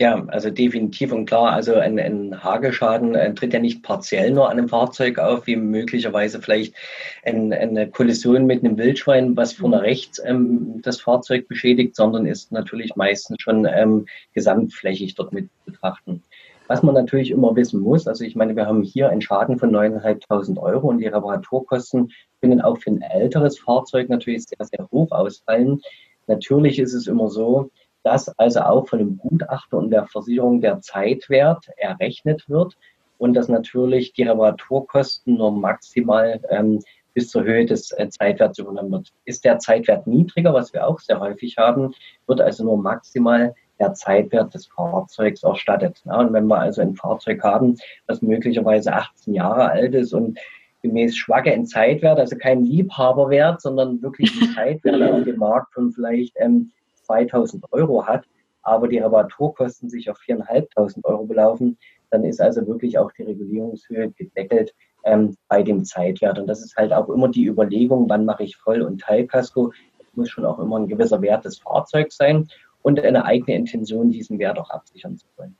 Ja, 0.00 0.24
also 0.28 0.48
definitiv 0.48 1.12
und 1.12 1.26
klar, 1.26 1.52
also 1.52 1.74
ein, 1.74 1.98
ein 1.98 2.42
Hagelschaden 2.42 3.14
äh, 3.14 3.34
tritt 3.34 3.52
ja 3.52 3.60
nicht 3.60 3.82
partiell 3.82 4.30
nur 4.30 4.48
an 4.48 4.56
einem 4.56 4.70
Fahrzeug 4.70 5.18
auf, 5.18 5.46
wie 5.46 5.56
möglicherweise 5.56 6.40
vielleicht 6.40 6.74
ein, 7.22 7.52
eine 7.52 7.86
Kollision 7.90 8.46
mit 8.46 8.64
einem 8.64 8.78
Wildschwein, 8.78 9.36
was 9.36 9.52
vorne 9.52 9.76
mhm. 9.76 9.82
rechts 9.82 10.18
ähm, 10.24 10.80
das 10.82 11.02
Fahrzeug 11.02 11.48
beschädigt, 11.48 11.96
sondern 11.96 12.24
ist 12.24 12.50
natürlich 12.50 12.96
meistens 12.96 13.42
schon 13.42 13.66
ähm, 13.66 14.06
gesamtflächig 14.32 15.16
dort 15.16 15.34
mit 15.34 15.50
betrachten. 15.66 16.22
Was 16.66 16.82
man 16.82 16.94
natürlich 16.94 17.30
immer 17.30 17.54
wissen 17.54 17.80
muss, 17.80 18.08
also 18.08 18.24
ich 18.24 18.34
meine, 18.34 18.56
wir 18.56 18.64
haben 18.64 18.82
hier 18.82 19.10
einen 19.10 19.20
Schaden 19.20 19.58
von 19.58 19.70
9.500 19.70 20.56
Euro 20.56 20.88
und 20.88 21.00
die 21.00 21.08
Reparaturkosten 21.08 22.10
können 22.40 22.62
auch 22.62 22.78
für 22.78 22.92
ein 22.92 23.02
älteres 23.02 23.58
Fahrzeug 23.58 24.08
natürlich 24.08 24.46
sehr, 24.46 24.64
sehr 24.64 24.88
hoch 24.90 25.10
ausfallen. 25.10 25.82
Natürlich 26.26 26.78
ist 26.78 26.94
es 26.94 27.06
immer 27.06 27.28
so, 27.28 27.70
dass 28.02 28.28
also 28.38 28.60
auch 28.60 28.88
von 28.88 28.98
dem 28.98 29.18
Gutachter 29.18 29.76
und 29.76 29.90
der 29.90 30.06
Versicherung 30.06 30.60
der 30.60 30.80
Zeitwert 30.80 31.68
errechnet 31.76 32.48
wird 32.48 32.76
und 33.18 33.34
dass 33.34 33.48
natürlich 33.48 34.12
die 34.14 34.22
Reparaturkosten 34.22 35.36
nur 35.36 35.52
maximal 35.52 36.40
ähm, 36.48 36.80
bis 37.12 37.28
zur 37.28 37.44
Höhe 37.44 37.66
des 37.66 37.90
äh, 37.92 38.08
Zeitwerts 38.08 38.58
übernommen 38.58 38.92
wird. 38.92 39.12
Ist 39.24 39.44
der 39.44 39.58
Zeitwert 39.58 40.06
niedriger, 40.06 40.54
was 40.54 40.72
wir 40.72 40.86
auch 40.86 41.00
sehr 41.00 41.20
häufig 41.20 41.58
haben, 41.58 41.94
wird 42.26 42.40
also 42.40 42.64
nur 42.64 42.78
maximal 42.78 43.54
der 43.78 43.94
Zeitwert 43.94 44.54
des 44.54 44.66
Fahrzeugs 44.66 45.42
erstattet. 45.42 46.02
Ja, 46.04 46.20
und 46.20 46.32
wenn 46.32 46.46
wir 46.46 46.58
also 46.58 46.82
ein 46.82 46.94
Fahrzeug 46.94 47.42
haben, 47.42 47.76
das 48.06 48.22
möglicherweise 48.22 48.92
18 48.92 49.34
Jahre 49.34 49.70
alt 49.70 49.94
ist 49.94 50.12
und 50.12 50.38
gemäß 50.82 51.16
Schwacke 51.16 51.52
ein 51.52 51.66
Zeitwert, 51.66 52.18
also 52.18 52.36
kein 52.36 52.64
Liebhaberwert, 52.64 53.60
sondern 53.60 54.00
wirklich 54.02 54.30
ein 54.40 54.48
Zeitwert 54.54 55.02
auf 55.02 55.24
dem 55.24 55.36
Markt 55.36 55.74
von 55.74 55.92
vielleicht 55.92 56.34
ähm, 56.36 56.70
2000 57.10 57.64
Euro 57.72 58.06
hat, 58.06 58.24
aber 58.62 58.88
die 58.88 58.98
Reparaturkosten 58.98 59.88
sich 59.88 60.10
auf 60.10 60.18
4.500 60.18 61.04
Euro 61.04 61.24
belaufen, 61.24 61.76
dann 62.10 62.24
ist 62.24 62.40
also 62.40 62.66
wirklich 62.66 62.98
auch 62.98 63.10
die 63.12 63.22
Regulierungshöhe 63.22 64.10
gedeckelt 64.10 64.74
ähm, 65.04 65.36
bei 65.48 65.62
dem 65.62 65.84
Zeitwert. 65.84 66.38
Und 66.38 66.46
das 66.46 66.60
ist 66.60 66.76
halt 66.76 66.92
auch 66.92 67.08
immer 67.08 67.28
die 67.28 67.46
Überlegung, 67.46 68.08
wann 68.08 68.24
mache 68.24 68.44
ich 68.44 68.56
Voll- 68.56 68.82
und 68.82 69.00
Teilkasko. 69.00 69.72
Es 69.98 70.16
muss 70.16 70.28
schon 70.28 70.44
auch 70.44 70.58
immer 70.58 70.78
ein 70.78 70.88
gewisser 70.88 71.22
Wert 71.22 71.44
des 71.44 71.58
Fahrzeugs 71.58 72.16
sein 72.16 72.48
und 72.82 73.00
eine 73.00 73.24
eigene 73.24 73.56
Intention, 73.56 74.10
diesen 74.10 74.38
Wert 74.38 74.58
auch 74.58 74.70
absichern 74.70 75.16
zu 75.16 75.26
wollen. 75.36 75.56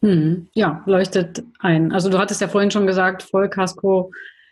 Hm, 0.00 0.48
ja, 0.54 0.82
leuchtet 0.86 1.42
ein. 1.58 1.92
Also 1.92 2.08
du 2.08 2.18
hattest 2.18 2.40
ja 2.40 2.48
vorhin 2.48 2.70
schon 2.70 2.86
gesagt, 2.86 3.22
Vollkasko 3.22 4.10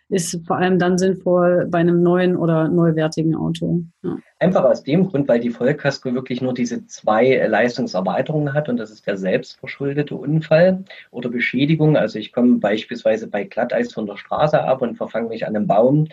ist 0.09 0.39
vor 0.47 0.57
allem 0.57 0.79
dann 0.79 0.97
sinnvoll 0.97 1.67
bei 1.69 1.79
einem 1.79 2.01
neuen 2.01 2.37
oder 2.37 2.69
neuwertigen 2.69 3.35
Auto. 3.35 3.81
Ja. 4.03 4.17
Einfach 4.39 4.63
aus 4.63 4.83
dem 4.83 5.07
Grund, 5.07 5.27
weil 5.27 5.39
die 5.39 5.49
Vollkasko 5.49 6.13
wirklich 6.13 6.41
nur 6.41 6.53
diese 6.53 6.85
zwei 6.85 7.45
Leistungserweiterungen 7.47 8.53
hat 8.53 8.69
und 8.69 8.77
das 8.77 8.91
ist 8.91 9.05
der 9.07 9.17
selbstverschuldete 9.17 10.15
Unfall 10.15 10.85
oder 11.11 11.29
Beschädigung. 11.29 11.97
Also 11.97 12.19
ich 12.19 12.31
komme 12.31 12.59
beispielsweise 12.59 13.27
bei 13.27 13.43
Glatteis 13.43 13.91
von 13.91 14.05
der 14.05 14.17
Straße 14.17 14.61
ab 14.61 14.81
und 14.81 14.95
verfange 14.95 15.29
mich 15.29 15.45
an 15.45 15.55
einem 15.55 15.67
Baum 15.67 16.07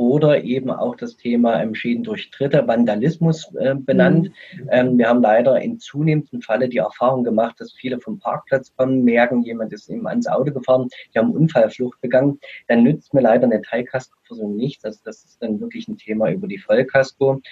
oder 0.00 0.42
eben 0.44 0.70
auch 0.70 0.96
das 0.96 1.18
Thema 1.18 1.62
ähm, 1.62 1.74
Schäden 1.74 2.04
durch 2.04 2.30
Dritte, 2.30 2.66
Vandalismus 2.66 3.54
äh, 3.56 3.74
benannt. 3.74 4.30
Mhm. 4.54 4.68
Ähm, 4.70 4.98
wir 4.98 5.06
haben 5.06 5.20
leider 5.20 5.60
in 5.60 5.78
zunehmendem 5.78 6.40
Falle 6.40 6.70
die 6.70 6.78
Erfahrung 6.78 7.22
gemacht, 7.22 7.60
dass 7.60 7.74
viele 7.74 8.00
vom 8.00 8.18
Parkplatz 8.18 8.74
kommen, 8.74 9.04
merken, 9.04 9.42
jemand 9.42 9.74
ist 9.74 9.90
eben 9.90 10.08
ans 10.08 10.26
Auto 10.26 10.52
gefahren, 10.52 10.88
die 11.14 11.18
haben 11.18 11.32
Unfallflucht 11.32 12.00
begangen. 12.00 12.40
Dann 12.66 12.82
nützt 12.82 13.12
mir 13.12 13.20
leider 13.20 13.44
eine 13.44 13.60
Teilkaskoversicherung 13.60 14.56
nichts. 14.56 14.86
Also 14.86 15.00
das 15.04 15.22
ist 15.22 15.42
dann 15.42 15.60
wirklich 15.60 15.86
ein 15.86 15.98
Thema 15.98 16.30
über 16.30 16.48
die 16.48 16.56
Vollkasko. 16.56 17.42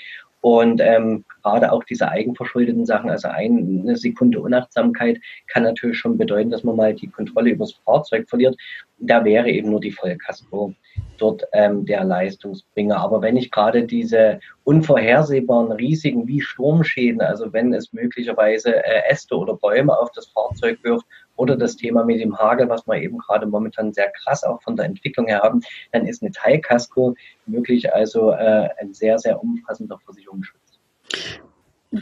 Und 0.40 0.80
ähm, 0.80 1.24
gerade 1.42 1.72
auch 1.72 1.82
diese 1.84 2.08
eigenverschuldeten 2.08 2.86
Sachen, 2.86 3.10
also 3.10 3.28
eine 3.28 3.96
Sekunde 3.96 4.40
Unachtsamkeit, 4.40 5.18
kann 5.48 5.64
natürlich 5.64 5.98
schon 5.98 6.16
bedeuten, 6.16 6.50
dass 6.50 6.64
man 6.64 6.76
mal 6.76 6.94
die 6.94 7.08
Kontrolle 7.08 7.50
über 7.50 7.64
das 7.64 7.74
Fahrzeug 7.84 8.28
verliert. 8.28 8.56
Da 8.98 9.24
wäre 9.24 9.48
eben 9.48 9.70
nur 9.70 9.80
die 9.80 9.92
Vollkasko 9.92 10.74
dort 11.18 11.44
ähm, 11.52 11.84
der 11.86 12.04
Leistungsbringer. 12.04 12.96
Aber 12.96 13.22
wenn 13.22 13.36
ich 13.36 13.50
gerade 13.50 13.84
diese 13.84 14.40
unvorhersehbaren 14.64 15.72
Risiken 15.72 16.26
wie 16.28 16.40
Sturmschäden, 16.40 17.20
also 17.20 17.52
wenn 17.52 17.72
es 17.74 17.92
möglicherweise 17.92 18.76
äh, 18.84 19.10
Äste 19.10 19.36
oder 19.36 19.54
Bäume 19.54 19.96
auf 19.98 20.10
das 20.12 20.26
Fahrzeug 20.26 20.78
wirft 20.82 21.06
oder 21.38 21.56
das 21.56 21.76
Thema 21.76 22.04
mit 22.04 22.20
dem 22.20 22.36
Hagel, 22.36 22.68
was 22.68 22.86
wir 22.86 22.96
eben 22.96 23.18
gerade 23.18 23.46
momentan 23.46 23.92
sehr 23.92 24.10
krass 24.10 24.44
auch 24.44 24.60
von 24.60 24.76
der 24.76 24.86
Entwicklung 24.86 25.26
her 25.26 25.40
haben, 25.42 25.60
dann 25.92 26.06
ist 26.06 26.22
eine 26.22 26.32
Teilkasko 26.32 27.14
möglich, 27.46 27.92
also 27.94 28.32
äh, 28.32 28.68
ein 28.80 28.92
sehr, 28.92 29.18
sehr 29.18 29.42
umfassender 29.42 29.98
Versicherungsschutz. 30.04 30.60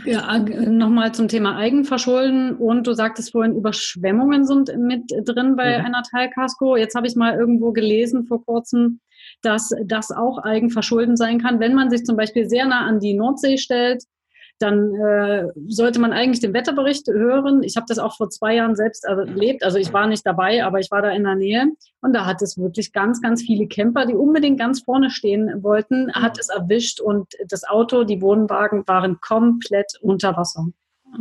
Ja, 0.04 0.38
nochmal 0.38 1.12
zum 1.12 1.28
Thema 1.28 1.56
Eigenverschulden 1.56 2.56
und 2.56 2.88
du 2.88 2.92
sagtest 2.92 3.30
vorhin, 3.30 3.54
Überschwemmungen 3.54 4.44
sind 4.44 4.76
mit 4.76 5.12
drin 5.24 5.54
bei 5.54 5.78
mhm. 5.78 5.84
einer 5.84 6.02
Teilkasko. 6.02 6.76
Jetzt 6.76 6.96
habe 6.96 7.06
ich 7.06 7.14
mal 7.14 7.38
irgendwo 7.38 7.70
gelesen 7.72 8.24
vor 8.24 8.44
kurzem, 8.44 8.98
dass 9.42 9.72
das 9.84 10.10
auch 10.10 10.38
Eigenverschulden 10.38 11.16
sein 11.16 11.40
kann, 11.40 11.60
wenn 11.60 11.74
man 11.74 11.90
sich 11.90 12.04
zum 12.04 12.16
Beispiel 12.16 12.48
sehr 12.48 12.66
nah 12.66 12.84
an 12.84 12.98
die 12.98 13.14
Nordsee 13.14 13.58
stellt 13.58 14.02
dann 14.58 14.94
äh, 14.94 15.48
sollte 15.66 16.00
man 16.00 16.12
eigentlich 16.12 16.40
den 16.40 16.54
Wetterbericht 16.54 17.08
hören. 17.08 17.62
Ich 17.62 17.76
habe 17.76 17.86
das 17.88 17.98
auch 17.98 18.16
vor 18.16 18.30
zwei 18.30 18.54
Jahren 18.54 18.74
selbst 18.74 19.04
erlebt. 19.04 19.62
Also 19.62 19.78
ich 19.78 19.92
war 19.92 20.06
nicht 20.06 20.24
dabei, 20.26 20.64
aber 20.64 20.80
ich 20.80 20.90
war 20.90 21.02
da 21.02 21.10
in 21.10 21.24
der 21.24 21.34
Nähe. 21.34 21.66
Und 22.00 22.14
da 22.14 22.24
hat 22.24 22.40
es 22.42 22.56
wirklich 22.56 22.92
ganz, 22.92 23.20
ganz 23.20 23.42
viele 23.42 23.66
Camper, 23.66 24.06
die 24.06 24.14
unbedingt 24.14 24.58
ganz 24.58 24.80
vorne 24.80 25.10
stehen 25.10 25.62
wollten, 25.62 26.12
hat 26.12 26.38
es 26.38 26.48
erwischt 26.48 27.00
und 27.00 27.28
das 27.48 27.64
Auto, 27.64 28.04
die 28.04 28.22
Wohnwagen 28.22 28.86
waren 28.86 29.20
komplett 29.20 29.92
unter 30.00 30.36
Wasser. 30.36 30.66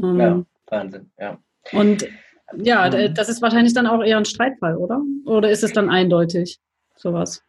Ähm, 0.01 0.19
ja, 0.19 0.43
Wahnsinn, 0.67 1.11
ja. 1.19 1.37
Und 1.71 2.07
ja, 2.55 2.89
mhm. 2.89 3.13
das 3.13 3.29
ist 3.29 3.41
wahrscheinlich 3.41 3.73
dann 3.73 3.87
auch 3.87 4.03
eher 4.03 4.17
ein 4.17 4.25
Streitfall, 4.25 4.77
oder? 4.77 5.01
Oder 5.25 5.49
ist 5.49 5.63
es 5.63 5.73
dann 5.73 5.89
eindeutig, 5.89 6.59
sowas? 6.95 7.43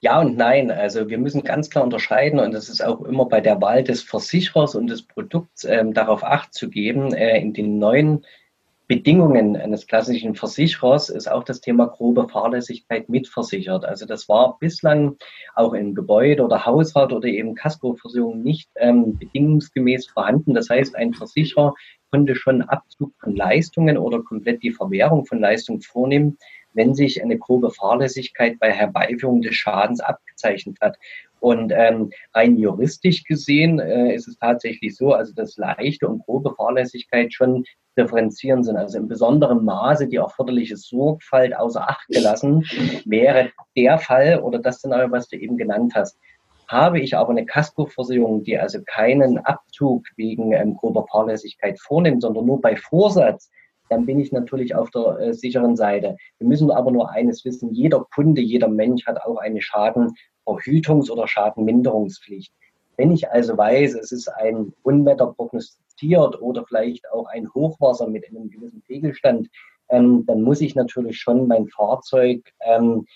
Ja 0.00 0.20
und 0.20 0.36
nein. 0.36 0.70
Also 0.70 1.08
wir 1.08 1.18
müssen 1.18 1.42
ganz 1.42 1.68
klar 1.70 1.84
unterscheiden 1.84 2.40
und 2.40 2.52
das 2.52 2.68
ist 2.68 2.82
auch 2.82 3.02
immer 3.02 3.26
bei 3.26 3.40
der 3.40 3.60
Wahl 3.60 3.84
des 3.84 4.02
Versicherers 4.02 4.74
und 4.74 4.86
des 4.86 5.02
Produkts 5.02 5.64
ähm, 5.64 5.92
darauf 5.92 6.24
Acht 6.24 6.54
zu 6.54 6.70
geben. 6.70 7.12
Äh, 7.12 7.40
in 7.40 7.52
den 7.52 7.78
neuen 7.78 8.24
Bedingungen 8.90 9.56
eines 9.56 9.86
klassischen 9.86 10.34
Versicherers 10.34 11.10
ist 11.10 11.30
auch 11.30 11.44
das 11.44 11.60
Thema 11.60 11.86
grobe 11.86 12.28
Fahrlässigkeit 12.28 13.08
mitversichert. 13.08 13.84
Also 13.84 14.04
das 14.04 14.28
war 14.28 14.58
bislang 14.58 15.16
auch 15.54 15.74
im 15.74 15.94
Gebäude 15.94 16.42
oder 16.42 16.66
Haushalt 16.66 17.12
oder 17.12 17.28
eben 17.28 17.54
Kaskoversicherung 17.54 18.42
nicht 18.42 18.68
ähm, 18.74 19.16
bedingungsgemäß 19.16 20.08
vorhanden. 20.08 20.54
Das 20.54 20.70
heißt, 20.70 20.96
ein 20.96 21.14
Versicherer 21.14 21.72
konnte 22.10 22.34
schon 22.34 22.62
Abzug 22.62 23.12
von 23.20 23.36
Leistungen 23.36 23.96
oder 23.96 24.24
komplett 24.24 24.60
die 24.64 24.72
Verwehrung 24.72 25.24
von 25.24 25.38
Leistungen 25.38 25.82
vornehmen, 25.82 26.36
wenn 26.72 26.94
sich 26.94 27.22
eine 27.22 27.38
grobe 27.38 27.70
Fahrlässigkeit 27.70 28.58
bei 28.58 28.72
Herbeiführung 28.72 29.42
des 29.42 29.54
Schadens 29.54 30.00
abgezeichnet 30.00 30.78
hat. 30.80 30.96
Und 31.40 31.72
ähm, 31.74 32.10
rein 32.34 32.58
juristisch 32.58 33.24
gesehen 33.24 33.80
äh, 33.80 34.14
ist 34.14 34.28
es 34.28 34.36
tatsächlich 34.38 34.94
so, 34.94 35.14
also 35.14 35.32
dass 35.32 35.56
leichte 35.56 36.06
und 36.06 36.22
grobe 36.24 36.54
Fahrlässigkeit 36.54 37.32
schon 37.32 37.64
differenzieren 37.98 38.62
sind. 38.62 38.76
Also 38.76 38.98
in 38.98 39.08
besonderem 39.08 39.64
Maße 39.64 40.06
die 40.06 40.16
erforderliche 40.16 40.76
Sorgfalt 40.76 41.56
außer 41.56 41.88
Acht 41.88 42.06
gelassen 42.08 42.64
wäre 43.06 43.50
der 43.76 43.98
Fall 43.98 44.40
oder 44.40 44.58
das 44.58 44.76
Szenario, 44.76 45.10
was 45.10 45.28
du 45.28 45.36
eben 45.36 45.56
genannt 45.56 45.94
hast. 45.94 46.18
Habe 46.68 47.00
ich 47.00 47.16
aber 47.16 47.30
eine 47.30 47.46
Kaskoversicherung, 47.46 48.44
die 48.44 48.56
also 48.56 48.78
keinen 48.84 49.38
Abzug 49.38 50.06
wegen 50.16 50.52
ähm, 50.52 50.76
grober 50.76 51.06
Fahrlässigkeit 51.10 51.80
vornimmt, 51.80 52.22
sondern 52.22 52.46
nur 52.46 52.60
bei 52.60 52.76
Vorsatz 52.76 53.50
dann 53.90 54.06
bin 54.06 54.20
ich 54.20 54.32
natürlich 54.32 54.74
auf 54.74 54.90
der 54.90 55.18
äh, 55.18 55.34
sicheren 55.34 55.76
Seite. 55.76 56.16
Wir 56.38 56.46
müssen 56.46 56.70
aber 56.70 56.90
nur 56.92 57.10
eines 57.10 57.44
wissen, 57.44 57.74
jeder 57.74 58.06
Kunde, 58.14 58.40
jeder 58.40 58.68
Mensch 58.68 59.04
hat 59.04 59.20
auch 59.22 59.36
eine 59.36 59.60
Schadenverhütungs- 59.60 61.10
oder 61.10 61.26
Schadenminderungspflicht. 61.26 62.52
Wenn 62.96 63.10
ich 63.10 63.28
also 63.30 63.58
weiß, 63.58 63.94
es 63.94 64.12
ist 64.12 64.28
ein 64.28 64.72
Unwetter 64.82 65.32
prognostiziert 65.32 66.40
oder 66.40 66.64
vielleicht 66.66 67.10
auch 67.10 67.26
ein 67.26 67.52
Hochwasser 67.52 68.06
mit 68.06 68.26
einem 68.28 68.48
gewissen 68.48 68.82
Pegelstand, 68.82 69.48
ähm, 69.88 70.24
dann 70.26 70.42
muss 70.42 70.60
ich 70.60 70.76
natürlich 70.76 71.18
schon 71.18 71.48
mein 71.48 71.66
Fahrzeug 71.66 72.42
ähm, 72.60 73.06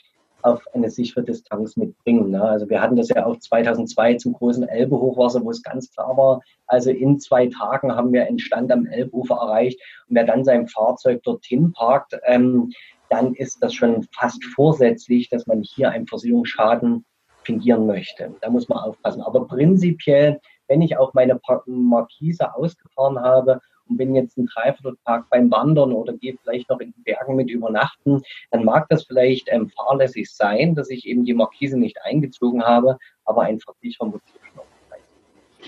auf 0.45 0.63
eine 0.75 0.91
sichere 0.91 1.25
Distanz 1.25 1.77
mitbringen. 1.77 2.31
Ne? 2.31 2.43
Also 2.43 2.69
wir 2.69 2.81
hatten 2.81 2.97
das 2.97 3.09
ja 3.09 3.25
auch 3.25 3.39
2002 3.39 4.17
zum 4.17 4.35
großen 4.35 4.69
Elbe-Hochwasser, 4.69 5.43
wo 5.43 5.51
es 5.51 5.63
ganz 5.63 5.91
klar 5.91 6.17
war, 6.17 6.41
also 6.67 6.91
in 6.91 7.19
zwei 7.19 7.47
Tagen 7.47 7.95
haben 7.95 8.13
wir 8.13 8.27
einen 8.27 8.39
Stand 8.39 8.71
am 8.71 8.85
Elbufer 8.85 9.37
erreicht 9.37 9.81
und 10.09 10.17
wer 10.17 10.25
dann 10.25 10.45
sein 10.45 10.69
Fahrzeug 10.69 11.23
dorthin 11.23 11.73
parkt, 11.73 12.19
ähm, 12.25 12.71
dann 13.09 13.35
ist 13.35 13.63
das 13.63 13.73
schon 13.75 14.07
fast 14.13 14.45
vorsätzlich, 14.45 15.31
dass 15.31 15.47
man 15.47 15.63
hier 15.63 15.91
einen 15.91 16.07
Versicherungsschaden 16.07 17.07
fingieren 17.43 17.87
möchte. 17.87 18.35
Da 18.43 18.51
muss 18.51 18.69
man 18.69 18.79
aufpassen. 18.79 19.23
Aber 19.23 19.47
prinzipiell, 19.47 20.41
wenn 20.69 20.83
ich 20.83 20.99
auch 20.99 21.15
meine 21.15 21.41
Markise 21.67 22.55
ausgefahren 22.55 23.19
habe 23.19 23.61
und 23.89 23.97
bin 23.97 24.15
jetzt 24.15 24.39
einen 24.39 24.47
Dreivierteltag 24.47 25.29
beim 25.31 25.51
Wandern 25.51 25.93
oder 25.93 26.13
gehe 26.15 26.37
vielleicht 26.43 26.69
noch 26.69 26.81
in 26.81 26.93
den 26.93 27.03
Bergen 27.05 27.37
mit 27.37 27.51
übernachten, 27.51 28.23
dann 28.51 28.65
mag 28.65 28.89
das 28.89 29.05
vielleicht 29.05 29.49
ähm, 29.51 29.71
fahrlässig 29.71 30.31
sein, 30.31 30.75
dass 30.75 30.91
ich 30.91 31.07
eben 31.07 31.25
die 31.25 31.35
Markise 31.35 31.79
nicht 31.79 31.99
eingezogen 32.03 32.63
habe, 32.63 32.99
aber 33.25 33.43
ein 33.43 33.61
Versicherer 33.61 34.07
muss 34.07 34.21
hier 34.27 34.41
schon 34.55 34.65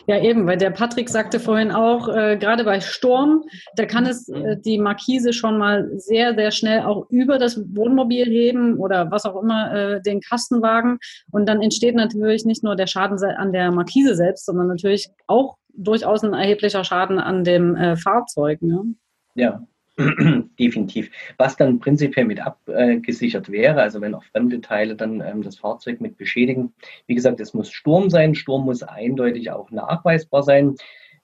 ja, 0.07 0.21
eben, 0.21 0.47
weil 0.47 0.59
der 0.59 0.71
Patrick 0.71 1.09
sagte 1.09 1.41
vorhin 1.41 1.71
auch, 1.71 2.09
äh, 2.09 2.37
gerade 2.37 2.65
bei 2.65 2.81
Sturm, 2.81 3.45
da 3.77 3.87
kann 3.87 4.07
es 4.07 4.29
äh, 4.29 4.57
die 4.57 4.79
Markise 4.79 5.33
schon 5.33 5.59
mal 5.59 5.91
sehr, 5.97 6.35
sehr 6.35 6.51
schnell 6.51 6.83
auch 6.83 7.09
über 7.11 7.39
das 7.39 7.59
Wohnmobil 7.75 8.27
heben 8.27 8.77
oder 8.77 9.11
was 9.11 9.25
auch 9.25 9.43
immer, 9.43 9.73
äh, 9.73 10.03
den 10.03 10.21
Kastenwagen. 10.21 10.99
Und 11.33 11.49
dann 11.49 11.63
entsteht 11.63 11.95
natürlich 11.95 12.45
nicht 12.45 12.63
nur 12.63 12.77
der 12.77 12.87
Schaden 12.87 13.17
an 13.25 13.53
der 13.53 13.73
Markise 13.73 14.15
selbst, 14.15 14.47
sondern 14.47 14.69
natürlich 14.69 15.09
auch 15.27 15.57
durchaus 15.77 16.25
ein 16.25 16.35
erheblicher 16.35 16.85
Schaden 16.85 17.19
an 17.19 17.45
dem 17.45 17.77
äh, 17.77 17.97
Fahrzeug. 17.97 18.63
Ne? 18.63 18.95
Ja, 19.35 19.63
Definitiv. 20.59 21.11
Was 21.39 21.57
dann 21.57 21.81
prinzipiell 21.81 22.27
mit 22.27 22.41
abgesichert 22.41 23.51
wäre, 23.51 23.81
also 23.81 24.03
wenn 24.03 24.15
auch 24.15 24.25
fremde 24.25 24.61
Teile 24.61 24.95
dann 24.95 25.23
ähm, 25.23 25.43
das 25.43 25.59
Fahrzeug 25.59 26.03
mit 26.03 26.19
beschädigen. 26.19 26.75
Wie 27.07 27.15
gesagt, 27.15 27.41
es 27.41 27.55
muss 27.55 27.71
Sturm 27.71 28.11
sein. 28.11 28.35
Sturm 28.35 28.67
muss 28.67 28.83
eindeutig 28.83 29.51
auch 29.51 29.71
nachweisbar 29.71 30.43
sein. 30.43 30.75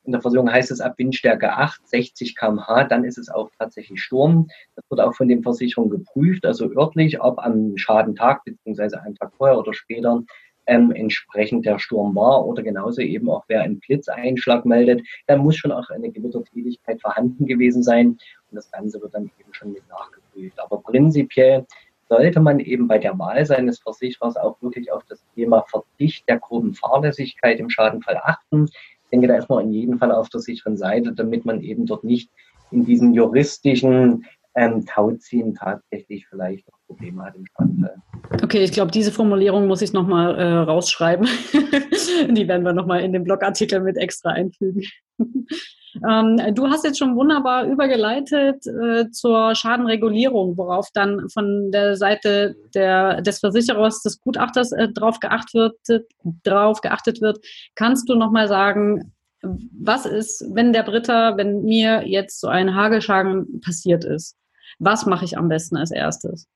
In 0.04 0.12
der 0.12 0.23
Versicherung 0.23 0.50
heißt 0.50 0.71
es 0.71 0.80
ab 0.80 0.94
Windstärke 0.97 1.52
8, 1.52 1.87
60 1.87 2.35
km/h, 2.35 2.85
dann 2.85 3.04
ist 3.04 3.18
es 3.18 3.28
auch 3.28 3.50
tatsächlich 3.59 4.02
Sturm. 4.02 4.49
Das 4.75 4.85
wird 4.90 5.00
auch 5.00 5.14
von 5.14 5.28
den 5.28 5.42
Versicherungen 5.42 5.90
geprüft, 5.90 6.44
also 6.44 6.71
örtlich, 6.75 7.21
ob 7.21 7.38
am 7.38 7.76
Schadentag 7.76 8.42
beziehungsweise 8.44 9.00
einen 9.02 9.14
Tag 9.14 9.32
vorher 9.37 9.59
oder 9.59 9.75
später 9.75 10.23
ähm, 10.66 10.92
entsprechend 10.92 11.66
der 11.66 11.78
Sturm 11.78 12.14
war 12.14 12.47
oder 12.47 12.62
genauso 12.62 13.00
eben 13.00 13.28
auch 13.28 13.45
wer 13.49 13.62
einen 13.62 13.81
Blitzeinschlag 13.81 14.64
meldet, 14.64 15.02
dann 15.26 15.40
muss 15.40 15.57
schon 15.57 15.73
auch 15.73 15.88
eine 15.90 16.11
Gewittertätigkeit 16.11 17.00
vorhanden 17.00 17.47
gewesen 17.47 17.83
sein 17.83 18.09
und 18.09 18.57
das 18.57 18.71
Ganze 18.71 19.00
wird 19.00 19.14
dann 19.14 19.31
eben 19.38 19.52
schon 19.52 19.73
mit 19.73 19.83
nachgeprüft. 19.88 20.59
Aber 20.61 20.81
prinzipiell 20.81 21.66
sollte 22.09 22.40
man 22.40 22.61
eben 22.61 22.88
bei 22.88 22.99
der 22.99 23.19
Wahl 23.19 23.45
seines 23.47 23.78
Versicherers 23.78 24.37
auch 24.37 24.61
wirklich 24.61 24.92
auf 24.92 25.02
das 25.09 25.25
Thema 25.35 25.64
Verzicht 25.69 26.28
der 26.28 26.38
groben 26.38 26.75
Fahrlässigkeit 26.75 27.59
im 27.59 27.71
Schadenfall 27.71 28.19
achten. 28.23 28.66
Ich 28.66 29.11
denke, 29.11 29.28
da 29.28 29.37
ist 29.37 29.49
man 29.49 29.64
in 29.64 29.73
jedem 29.73 29.99
Fall 29.99 30.12
auf 30.12 30.28
der 30.28 30.40
sicheren 30.40 30.76
Seite, 30.76 31.12
damit 31.12 31.45
man 31.45 31.62
eben 31.62 31.87
dort 31.87 32.04
nicht 32.04 32.31
in 32.71 32.85
diesen 32.85 33.14
juristischen 33.14 34.26
ähm, 34.54 34.85
Tauziehen 34.85 35.54
tatsächlich 35.54 36.26
vielleicht 36.26 36.71
noch 36.71 36.78
Probleme 36.92 37.22
hat 37.22 37.34
im 37.34 37.46
Schadenfall. 37.46 38.02
Okay, 38.42 38.62
ich 38.62 38.72
glaube, 38.72 38.90
diese 38.90 39.12
Formulierung 39.12 39.66
muss 39.66 39.82
ich 39.82 39.92
nochmal 39.92 40.38
äh, 40.38 40.44
rausschreiben. 40.44 41.26
Die 42.30 42.49
werden 42.49 42.64
wir 42.64 42.72
nochmal 42.72 43.00
in 43.00 43.12
den 43.12 43.25
Blogartikel 43.25 43.80
mit 43.80 43.96
extra 43.96 44.30
einfügen. 44.30 44.82
ähm, 45.18 46.54
du 46.54 46.68
hast 46.68 46.84
jetzt 46.84 46.99
schon 46.99 47.16
wunderbar 47.16 47.66
übergeleitet 47.66 48.66
äh, 48.66 49.11
zur 49.11 49.54
Schadenregulierung, 49.54 50.56
worauf 50.56 50.88
dann 50.92 51.28
von 51.30 51.70
der 51.72 51.96
Seite 51.96 52.56
der, 52.75 53.22
des 53.22 53.40
Versicherers, 53.40 54.02
des 54.02 54.20
Gutachters 54.20 54.72
äh, 54.72 54.88
drauf, 54.88 55.18
geachtet 55.20 55.78
wird, 55.87 56.06
drauf 56.44 56.80
geachtet 56.80 57.20
wird. 57.20 57.38
Kannst 57.75 58.08
du 58.08 58.14
nochmal 58.14 58.49
sagen, 58.49 59.12
was 59.42 60.06
ist, 60.06 60.44
wenn 60.52 60.72
der 60.72 60.84
Britta, 60.84 61.37
wenn 61.37 61.62
mir 61.62 62.06
jetzt 62.06 62.40
so 62.40 62.49
ein 62.49 62.75
Hagelschaden 62.75 63.61
passiert 63.61 64.04
ist? 64.04 64.37
Was 64.78 65.06
mache 65.06 65.25
ich 65.25 65.37
am 65.37 65.49
besten 65.49 65.76
als 65.76 65.90
erstes? 65.90 66.49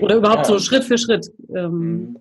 Oder 0.00 0.16
überhaupt 0.16 0.48
ja. 0.48 0.54
so 0.54 0.58
Schritt 0.58 0.84
für 0.84 0.98
Schritt. 0.98 1.30
Ähm. 1.54 1.78
Mhm. 1.78 2.18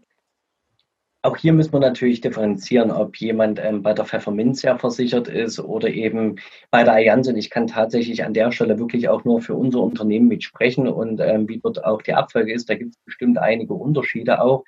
Auch 1.24 1.38
hier 1.38 1.54
müssen 1.54 1.74
wir 1.74 1.80
natürlich 1.80 2.22
differenzieren, 2.22 2.90
ob 2.90 3.16
jemand 3.18 3.60
ähm, 3.64 3.84
bei 3.84 3.94
der 3.94 4.06
Pfefferminz 4.06 4.64
ja 4.64 4.76
versichert 4.80 5.28
ist 5.28 5.60
oder 5.60 5.88
eben 5.88 6.38
bei 6.72 6.84
der 6.84 6.94
Allianz. 6.94 7.28
Und 7.28 7.38
ich 7.38 7.52
kann 7.52 7.68
tatsächlich 7.68 8.24
an 8.24 8.34
der 8.34 8.52
Stelle 8.52 8.80
wirklich 8.80 9.08
auch 9.08 9.24
nur 9.24 9.40
für 9.40 9.54
unser 9.54 9.82
Unternehmen 9.82 10.28
mitsprechen 10.30 10.88
und 10.88 11.20
ähm, 11.20 11.48
wie 11.48 11.60
dort 11.60 11.86
auch 11.86 12.02
die 12.02 12.16
Abfolge 12.16 12.52
ist. 12.52 12.72
Da 12.72 12.76
gibt 12.76 12.96
es 12.96 13.02
bestimmt 13.06 13.38
einige 13.38 13.76
Unterschiede 13.76 14.42
auch. 14.42 14.64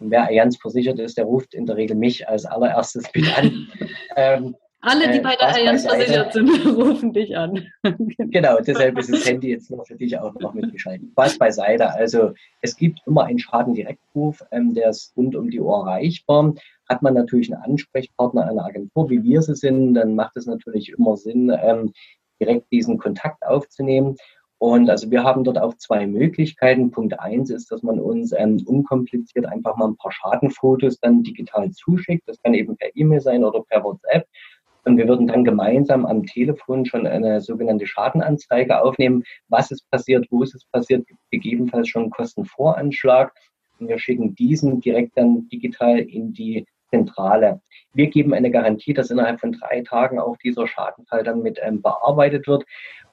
Und 0.00 0.10
wer 0.10 0.24
Allianz 0.26 0.56
versichert 0.56 0.98
ist, 0.98 1.18
der 1.18 1.26
ruft 1.26 1.52
in 1.52 1.66
der 1.66 1.76
Regel 1.76 1.96
mich 1.96 2.26
als 2.26 2.46
allererstes 2.46 3.04
mit 3.14 3.36
an. 3.36 3.68
ähm, 4.16 4.56
alle, 4.80 5.10
die 5.10 5.18
äh, 5.18 5.22
bei 5.22 5.34
der 5.34 5.54
Allianz 5.54 5.84
versichert 5.84 6.32
sind, 6.32 6.48
rufen 6.66 7.12
dich 7.12 7.36
an. 7.36 7.66
genau, 8.18 8.58
deshalb 8.60 8.98
ist 8.98 9.12
das 9.12 9.26
Handy 9.26 9.50
jetzt 9.50 9.70
noch 9.70 9.86
für 9.86 9.96
dich 9.96 10.18
auch 10.18 10.34
noch 10.34 10.54
mitgeschaltet. 10.54 11.08
Was 11.16 11.36
beiseite. 11.36 11.90
Also 11.90 12.32
es 12.60 12.76
gibt 12.76 13.00
immer 13.06 13.24
einen 13.24 13.38
Schadendirektruf, 13.38 14.44
ähm, 14.52 14.74
der 14.74 14.90
ist 14.90 15.12
rund 15.16 15.34
um 15.34 15.50
die 15.50 15.60
Uhr 15.60 15.78
erreichbar. 15.78 16.54
Hat 16.88 17.02
man 17.02 17.14
natürlich 17.14 17.52
einen 17.52 17.62
Ansprechpartner 17.62 18.46
einer 18.46 18.64
Agentur, 18.64 19.10
wie 19.10 19.22
wir 19.22 19.42
sie 19.42 19.56
sind, 19.56 19.94
dann 19.94 20.14
macht 20.14 20.36
es 20.36 20.46
natürlich 20.46 20.90
immer 20.90 21.16
Sinn, 21.16 21.52
ähm, 21.60 21.92
direkt 22.40 22.70
diesen 22.70 22.98
Kontakt 22.98 23.44
aufzunehmen. 23.44 24.16
Und 24.60 24.90
also 24.90 25.10
wir 25.10 25.22
haben 25.22 25.44
dort 25.44 25.58
auch 25.58 25.74
zwei 25.74 26.06
Möglichkeiten. 26.06 26.90
Punkt 26.90 27.18
eins 27.20 27.50
ist, 27.50 27.70
dass 27.70 27.82
man 27.84 28.00
uns 28.00 28.32
ähm, 28.36 28.60
unkompliziert 28.66 29.46
einfach 29.46 29.76
mal 29.76 29.88
ein 29.88 29.96
paar 29.96 30.10
Schadenfotos 30.10 30.98
dann 30.98 31.22
digital 31.22 31.70
zuschickt. 31.70 32.28
Das 32.28 32.42
kann 32.42 32.54
eben 32.54 32.76
per 32.76 32.94
E-Mail 32.94 33.20
sein 33.20 33.44
oder 33.44 33.62
per 33.62 33.84
WhatsApp. 33.84 34.26
Und 34.88 34.96
wir 34.96 35.06
würden 35.06 35.26
dann 35.26 35.44
gemeinsam 35.44 36.06
am 36.06 36.24
Telefon 36.24 36.86
schon 36.86 37.06
eine 37.06 37.42
sogenannte 37.42 37.86
Schadenanzeige 37.86 38.80
aufnehmen. 38.80 39.22
Was 39.48 39.70
ist 39.70 39.88
passiert, 39.90 40.26
wo 40.30 40.42
ist 40.42 40.54
es 40.54 40.64
passiert, 40.64 41.06
gegebenenfalls 41.30 41.88
schon 41.88 42.04
einen 42.04 42.10
Kostenvoranschlag. 42.10 43.32
Und 43.78 43.88
wir 43.88 43.98
schicken 43.98 44.34
diesen 44.34 44.80
direkt 44.80 45.18
dann 45.18 45.46
digital 45.50 45.98
in 45.98 46.32
die 46.32 46.66
Zentrale. 46.88 47.60
Wir 47.92 48.08
geben 48.08 48.32
eine 48.32 48.50
Garantie, 48.50 48.94
dass 48.94 49.10
innerhalb 49.10 49.40
von 49.40 49.52
drei 49.52 49.82
Tagen 49.82 50.18
auch 50.18 50.38
dieser 50.38 50.66
Schadenfall 50.66 51.22
dann 51.22 51.42
mit 51.42 51.58
ähm, 51.62 51.82
bearbeitet 51.82 52.46
wird. 52.46 52.64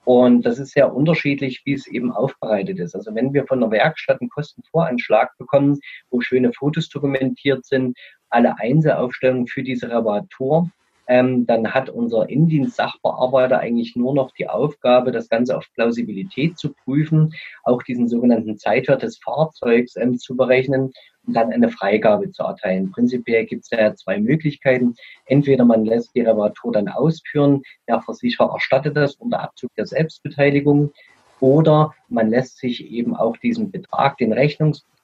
Und 0.05 0.45
das 0.45 0.59
ist 0.59 0.71
sehr 0.71 0.95
unterschiedlich, 0.95 1.63
wie 1.65 1.73
es 1.73 1.87
eben 1.87 2.13
aufbereitet 2.13 2.79
ist. 2.79 2.95
Also 2.95 3.13
wenn 3.15 3.33
wir 3.33 3.45
von 3.47 3.59
der 3.59 3.71
Werkstatt 3.71 4.21
einen 4.21 4.29
Kostenvoranschlag 4.29 5.37
bekommen, 5.37 5.79
wo 6.09 6.21
schöne 6.21 6.53
Fotos 6.53 6.87
dokumentiert 6.87 7.65
sind, 7.65 7.97
alle 8.29 8.57
Einzelaufstellungen 8.59 9.47
für 9.47 9.61
diese 9.61 9.89
Reparatur, 9.89 10.69
ähm, 11.07 11.45
dann 11.45 11.73
hat 11.73 11.89
unser 11.89 12.29
Indienst-Sachbearbeiter 12.29 13.59
eigentlich 13.59 13.95
nur 13.95 14.13
noch 14.13 14.31
die 14.31 14.47
Aufgabe, 14.47 15.11
das 15.11 15.29
Ganze 15.29 15.57
auf 15.57 15.65
Plausibilität 15.73 16.57
zu 16.57 16.73
prüfen, 16.73 17.33
auch 17.63 17.83
diesen 17.83 18.07
sogenannten 18.07 18.57
Zeitwert 18.57 19.03
des 19.03 19.17
Fahrzeugs 19.17 19.95
ähm, 19.95 20.17
zu 20.17 20.35
berechnen 20.35 20.91
und 21.27 21.33
dann 21.35 21.51
eine 21.51 21.69
Freigabe 21.69 22.31
zu 22.31 22.43
erteilen. 22.43 22.91
Prinzipiell 22.91 23.45
gibt 23.45 23.63
es 23.63 23.69
ja 23.71 23.95
zwei 23.95 24.19
Möglichkeiten. 24.19 24.95
Entweder 25.25 25.65
man 25.65 25.85
lässt 25.85 26.15
die 26.15 26.21
Reparatur 26.21 26.71
dann 26.71 26.87
ausführen, 26.87 27.61
der 27.87 28.01
Versicherer 28.01 28.51
erstattet 28.53 28.95
das 28.95 29.15
unter 29.15 29.41
Abzug 29.41 29.73
der 29.75 29.85
Selbstbeteiligung 29.85 30.91
oder 31.39 31.93
man 32.09 32.29
lässt 32.29 32.57
sich 32.57 32.85
eben 32.89 33.15
auch 33.15 33.37
diesen 33.37 33.71
Betrag, 33.71 34.17
den 34.17 34.31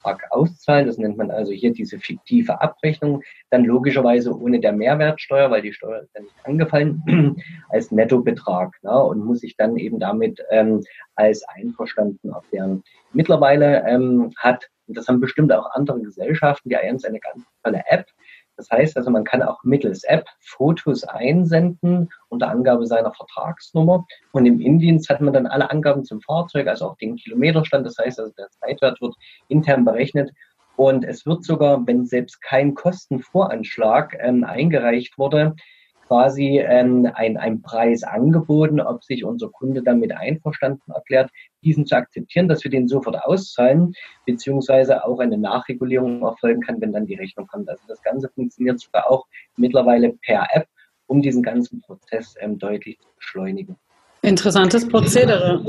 Rechnungsbetrag 0.01 0.31
auszahlen. 0.31 0.87
Das 0.87 0.97
nennt 0.97 1.17
man 1.17 1.31
also 1.31 1.51
hier 1.51 1.71
diese 1.73 1.99
fiktive 1.99 2.61
Abrechnung. 2.61 3.21
Dann 3.49 3.65
logischerweise 3.65 4.37
ohne 4.37 4.59
der 4.59 4.73
Mehrwertsteuer, 4.73 5.49
weil 5.51 5.61
die 5.61 5.73
Steuer 5.73 6.01
ist 6.01 6.15
ja 6.15 6.21
nicht 6.21 6.35
angefallen, 6.43 7.37
als 7.69 7.91
Nettobetrag 7.91 8.75
ne, 8.81 9.03
und 9.03 9.23
muss 9.23 9.39
sich 9.39 9.55
dann 9.55 9.77
eben 9.77 9.99
damit 9.99 10.43
ähm, 10.49 10.81
als 11.15 11.43
einverstanden 11.47 12.31
erklären. 12.31 12.83
Mittlerweile 13.13 13.83
ähm, 13.87 14.31
hat, 14.37 14.67
und 14.87 14.97
das 14.97 15.07
haben 15.07 15.19
bestimmt 15.19 15.51
auch 15.53 15.71
andere 15.71 16.01
Gesellschaften, 16.01 16.69
die 16.69 16.77
Allianz 16.77 17.05
eine 17.05 17.19
ganz 17.19 17.43
tolle 17.63 17.83
App, 17.87 18.05
das 18.61 18.69
heißt 18.69 18.95
also, 18.95 19.09
man 19.09 19.23
kann 19.23 19.41
auch 19.41 19.63
mittels 19.63 20.03
App 20.03 20.27
Fotos 20.39 21.03
einsenden 21.03 22.09
unter 22.29 22.47
Angabe 22.47 22.85
seiner 22.85 23.11
Vertragsnummer. 23.11 24.05
Und 24.33 24.45
im 24.45 24.61
Indienst 24.61 25.09
hat 25.09 25.19
man 25.19 25.33
dann 25.33 25.47
alle 25.47 25.71
Angaben 25.71 26.05
zum 26.05 26.21
Fahrzeug, 26.21 26.67
also 26.67 26.85
auch 26.85 26.97
den 26.97 27.15
Kilometerstand. 27.15 27.87
Das 27.87 27.97
heißt 27.97 28.19
also, 28.19 28.31
der 28.37 28.49
Zeitwert 28.51 29.01
wird 29.01 29.15
intern 29.47 29.83
berechnet. 29.83 30.31
Und 30.75 31.03
es 31.03 31.25
wird 31.25 31.43
sogar, 31.43 31.87
wenn 31.87 32.05
selbst 32.05 32.39
kein 32.43 32.75
Kostenvoranschlag 32.75 34.15
ähm, 34.19 34.43
eingereicht 34.43 35.17
wurde, 35.17 35.55
quasi 36.11 36.59
ähm, 36.59 37.09
ein, 37.13 37.37
ein 37.37 37.61
Preis 37.61 38.03
angeboten, 38.03 38.81
ob 38.81 39.01
sich 39.01 39.23
unser 39.23 39.47
Kunde 39.47 39.81
damit 39.81 40.11
einverstanden 40.11 40.91
erklärt, 40.91 41.31
diesen 41.63 41.85
zu 41.85 41.95
akzeptieren, 41.95 42.49
dass 42.49 42.65
wir 42.65 42.69
den 42.69 42.89
sofort 42.89 43.15
auszahlen, 43.23 43.93
beziehungsweise 44.25 45.05
auch 45.05 45.19
eine 45.19 45.37
Nachregulierung 45.37 46.21
erfolgen 46.23 46.63
kann, 46.63 46.81
wenn 46.81 46.91
dann 46.91 47.05
die 47.05 47.15
Rechnung 47.15 47.47
kommt. 47.47 47.69
Also 47.69 47.83
das 47.87 48.01
Ganze 48.01 48.27
funktioniert 48.27 48.81
sogar 48.81 49.09
auch 49.09 49.25
mittlerweile 49.55 50.11
per 50.25 50.47
App, 50.51 50.67
um 51.07 51.21
diesen 51.21 51.43
ganzen 51.43 51.79
Prozess 51.79 52.35
ähm, 52.41 52.59
deutlich 52.59 52.99
zu 52.99 53.07
beschleunigen. 53.15 53.77
Interessantes 54.21 54.85
Prozedere 54.85 55.63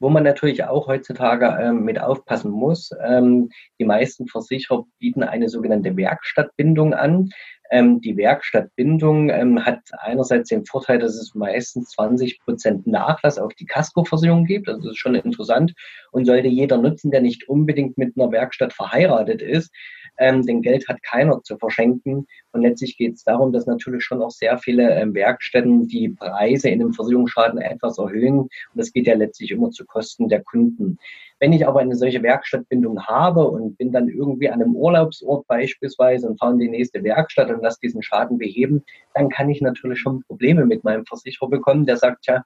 wo 0.00 0.10
man 0.10 0.22
natürlich 0.22 0.62
auch 0.64 0.86
heutzutage 0.86 1.46
ähm, 1.62 1.84
mit 1.84 1.98
aufpassen 1.98 2.50
muss. 2.50 2.90
Ähm, 3.02 3.48
die 3.78 3.86
meisten 3.86 4.26
Versicherer 4.26 4.84
bieten 4.98 5.22
eine 5.22 5.48
sogenannte 5.48 5.96
Werkstattbindung 5.96 6.92
an. 6.92 7.30
Ähm, 7.70 8.00
die 8.00 8.16
Werkstattbindung 8.16 9.30
ähm, 9.30 9.64
hat 9.64 9.80
einerseits 9.98 10.50
den 10.50 10.66
Vorteil, 10.66 10.98
dass 10.98 11.14
es 11.14 11.34
meistens 11.34 11.90
20 11.90 12.40
Prozent 12.40 12.86
Nachlass 12.86 13.38
auf 13.38 13.54
die 13.54 13.66
Casco-Versicherung 13.66 14.44
gibt. 14.44 14.68
Also 14.68 14.82
das 14.82 14.92
ist 14.92 14.98
schon 14.98 15.14
interessant 15.14 15.74
und 16.12 16.26
sollte 16.26 16.48
jeder 16.48 16.76
nutzen, 16.78 17.10
der 17.10 17.22
nicht 17.22 17.48
unbedingt 17.48 17.96
mit 17.96 18.16
einer 18.16 18.30
Werkstatt 18.30 18.72
verheiratet 18.72 19.40
ist. 19.40 19.72
Ähm, 20.18 20.42
denn 20.46 20.62
Geld 20.62 20.88
hat 20.88 21.02
keiner 21.02 21.42
zu 21.42 21.56
verschenken. 21.58 22.26
Und 22.52 22.62
letztlich 22.62 22.96
geht 22.96 23.14
es 23.14 23.24
darum, 23.24 23.52
dass 23.52 23.66
natürlich 23.66 24.04
schon 24.04 24.22
auch 24.22 24.30
sehr 24.30 24.58
viele 24.58 24.94
ähm, 24.94 25.14
Werkstätten 25.14 25.88
die 25.88 26.10
Preise 26.10 26.68
in 26.68 26.78
dem 26.78 26.92
Versicherungsschaden 26.92 27.60
etwas 27.60 27.98
erhöhen. 27.98 28.40
Und 28.40 28.50
das 28.74 28.92
geht 28.92 29.06
ja 29.06 29.14
letztlich 29.14 29.50
immer 29.50 29.70
zu 29.70 29.84
Kosten 29.84 30.28
der 30.28 30.42
Kunden. 30.42 30.98
Wenn 31.40 31.52
ich 31.52 31.66
aber 31.66 31.80
eine 31.80 31.96
solche 31.96 32.22
Werkstattbindung 32.22 33.04
habe 33.06 33.48
und 33.48 33.76
bin 33.76 33.92
dann 33.92 34.08
irgendwie 34.08 34.48
an 34.48 34.62
einem 34.62 34.76
Urlaubsort 34.76 35.46
beispielsweise 35.46 36.28
und 36.28 36.38
fahre 36.38 36.52
in 36.52 36.60
die 36.60 36.68
nächste 36.68 37.02
Werkstatt 37.02 37.50
und 37.50 37.62
lasse 37.62 37.80
diesen 37.82 38.02
Schaden 38.02 38.38
beheben, 38.38 38.84
dann 39.14 39.28
kann 39.28 39.50
ich 39.50 39.60
natürlich 39.60 39.98
schon 39.98 40.22
Probleme 40.22 40.64
mit 40.64 40.84
meinem 40.84 41.04
Versicherer 41.04 41.48
bekommen, 41.48 41.86
der 41.86 41.96
sagt, 41.96 42.26
ja, 42.26 42.42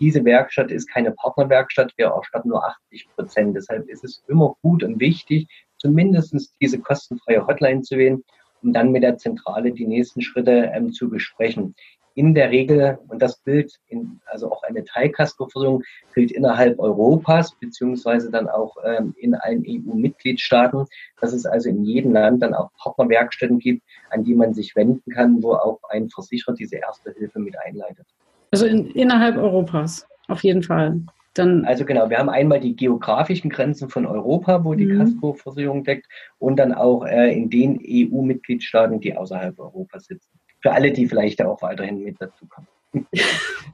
diese 0.00 0.24
Werkstatt 0.24 0.70
ist 0.70 0.90
keine 0.90 1.12
Partnerwerkstatt, 1.12 1.92
wir 1.96 2.06
erstatten 2.06 2.48
nur 2.48 2.64
80 2.64 3.08
Prozent. 3.14 3.56
Deshalb 3.56 3.88
ist 3.88 4.04
es 4.04 4.24
immer 4.26 4.56
gut 4.62 4.82
und 4.82 4.98
wichtig, 5.00 5.46
zumindest 5.82 6.54
diese 6.60 6.78
kostenfreie 6.78 7.44
Hotline 7.46 7.82
zu 7.82 7.96
wählen, 7.98 8.22
um 8.62 8.72
dann 8.72 8.92
mit 8.92 9.02
der 9.02 9.18
Zentrale 9.18 9.72
die 9.72 9.86
nächsten 9.86 10.22
Schritte 10.22 10.70
ähm, 10.72 10.92
zu 10.92 11.10
besprechen. 11.10 11.74
in 12.14 12.34
der 12.34 12.50
Regel, 12.50 12.98
und 13.08 13.22
das 13.22 13.42
gilt, 13.42 13.80
in, 13.88 14.20
also 14.26 14.52
auch 14.52 14.62
eine 14.64 14.84
Teilkaskoversicherung 14.84 15.82
gilt 16.14 16.30
innerhalb 16.30 16.78
Europas, 16.78 17.54
beziehungsweise 17.58 18.30
dann 18.30 18.48
auch 18.48 18.76
ähm, 18.84 19.14
in 19.18 19.34
allen 19.34 19.64
EU-Mitgliedstaaten, 19.66 20.84
dass 21.20 21.32
es 21.32 21.46
also 21.46 21.70
in 21.70 21.84
jedem 21.84 22.12
Land 22.12 22.42
dann 22.42 22.54
auch 22.54 22.70
Partnerwerkstätten 22.82 23.58
gibt, 23.58 23.82
an 24.10 24.24
die 24.24 24.34
man 24.34 24.52
sich 24.52 24.76
wenden 24.76 25.10
kann, 25.10 25.42
wo 25.42 25.54
auch 25.54 25.80
ein 25.88 26.10
Versicherer 26.10 26.54
diese 26.54 26.76
erste 26.76 27.12
Hilfe 27.12 27.40
mit 27.40 27.58
einleitet. 27.58 28.06
Also 28.50 28.66
in, 28.66 28.90
innerhalb 28.90 29.38
Europas, 29.38 30.06
auf 30.28 30.44
jeden 30.44 30.62
Fall. 30.62 31.00
Dann 31.34 31.64
also 31.64 31.84
genau, 31.84 32.10
wir 32.10 32.18
haben 32.18 32.28
einmal 32.28 32.60
die 32.60 32.76
geografischen 32.76 33.50
Grenzen 33.50 33.88
von 33.88 34.06
Europa, 34.06 34.64
wo 34.64 34.74
die 34.74 34.86
mhm. 34.86 34.98
Kaskoversicherung 34.98 35.84
deckt, 35.84 36.06
und 36.38 36.56
dann 36.56 36.74
auch 36.74 37.04
äh, 37.04 37.32
in 37.32 37.48
den 37.48 37.78
EU-Mitgliedstaaten, 37.82 39.00
die 39.00 39.16
außerhalb 39.16 39.58
Europas 39.58 40.06
sitzen 40.06 40.38
für 40.62 40.72
alle, 40.72 40.92
die 40.92 41.06
vielleicht 41.06 41.42
auch 41.42 41.60
weiterhin 41.60 42.02
mit 42.02 42.16
dazu 42.20 42.46
kommen. 42.46 42.68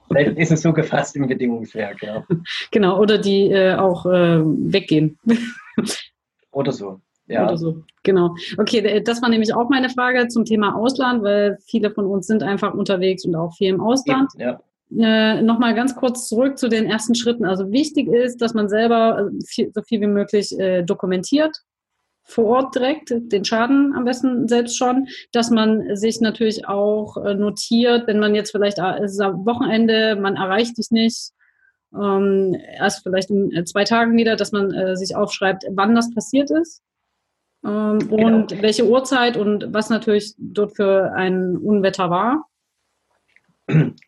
vielleicht 0.08 0.38
ist 0.38 0.52
es 0.52 0.62
so 0.62 0.72
gefasst 0.72 1.16
im 1.16 1.28
Bedingungswerk, 1.28 2.02
ja. 2.02 2.24
Genau, 2.70 2.98
oder 2.98 3.18
die 3.18 3.50
äh, 3.50 3.74
auch 3.74 4.06
äh, 4.06 4.40
weggehen. 4.42 5.18
oder 6.50 6.72
so. 6.72 7.00
Ja. 7.26 7.44
Oder 7.44 7.58
so, 7.58 7.82
genau. 8.04 8.34
Okay, 8.56 9.02
das 9.02 9.20
war 9.20 9.28
nämlich 9.28 9.54
auch 9.54 9.68
meine 9.68 9.90
Frage 9.90 10.28
zum 10.28 10.46
Thema 10.46 10.74
Ausland, 10.74 11.22
weil 11.22 11.58
viele 11.66 11.90
von 11.90 12.06
uns 12.06 12.26
sind 12.26 12.42
einfach 12.42 12.72
unterwegs 12.72 13.26
und 13.26 13.36
auch 13.36 13.54
viel 13.54 13.68
im 13.68 13.82
Ausland. 13.82 14.30
Ja. 14.38 14.60
Äh, 14.96 15.42
Nochmal 15.42 15.74
ganz 15.74 15.94
kurz 15.96 16.28
zurück 16.28 16.58
zu 16.58 16.68
den 16.68 16.86
ersten 16.86 17.14
Schritten. 17.14 17.44
Also 17.44 17.70
wichtig 17.70 18.08
ist, 18.08 18.40
dass 18.40 18.54
man 18.54 18.68
selber 18.68 19.28
äh, 19.30 19.44
viel, 19.44 19.70
so 19.74 19.82
viel 19.82 20.00
wie 20.00 20.06
möglich 20.06 20.58
äh, 20.58 20.82
dokumentiert, 20.82 21.56
vor 22.24 22.44
Ort 22.44 22.74
direkt, 22.74 23.10
den 23.10 23.44
Schaden 23.44 23.94
am 23.94 24.04
besten 24.04 24.48
selbst 24.48 24.76
schon, 24.76 25.08
dass 25.32 25.50
man 25.50 25.96
sich 25.96 26.20
natürlich 26.20 26.68
auch 26.68 27.16
äh, 27.16 27.34
notiert, 27.34 28.06
wenn 28.06 28.18
man 28.18 28.34
jetzt 28.34 28.50
vielleicht 28.50 28.78
äh, 28.78 29.02
es 29.02 29.12
ist 29.12 29.20
am 29.20 29.46
Wochenende, 29.46 30.16
man 30.16 30.36
erreicht 30.36 30.76
dich 30.76 30.90
nicht, 30.90 31.30
ähm, 31.94 32.54
erst 32.78 33.02
vielleicht 33.02 33.30
in 33.30 33.64
zwei 33.66 33.84
Tagen 33.84 34.16
wieder, 34.16 34.36
dass 34.36 34.52
man 34.52 34.72
äh, 34.72 34.96
sich 34.96 35.16
aufschreibt, 35.16 35.64
wann 35.70 35.94
das 35.94 36.12
passiert 36.14 36.50
ist 36.50 36.82
ähm, 37.64 37.98
genau. 37.98 38.26
und 38.26 38.62
welche 38.62 38.86
Uhrzeit 38.86 39.36
und 39.36 39.72
was 39.72 39.90
natürlich 39.90 40.34
dort 40.38 40.76
für 40.76 41.12
ein 41.12 41.56
Unwetter 41.56 42.10
war. 42.10 42.47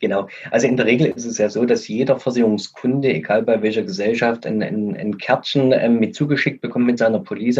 Genau. 0.00 0.28
Also 0.50 0.66
in 0.66 0.78
der 0.78 0.86
Regel 0.86 1.08
ist 1.08 1.26
es 1.26 1.36
ja 1.36 1.50
so, 1.50 1.66
dass 1.66 1.86
jeder 1.86 2.18
Versicherungskunde, 2.18 3.12
egal 3.12 3.42
bei 3.42 3.60
welcher 3.60 3.82
Gesellschaft, 3.82 4.46
ein, 4.46 4.62
ein, 4.62 4.96
ein 4.96 5.18
Kärtchen 5.18 5.72
ähm, 5.72 5.98
mit 5.98 6.14
zugeschickt 6.14 6.62
bekommt 6.62 6.86
mit 6.86 6.98
seiner 6.98 7.20
Police. 7.20 7.58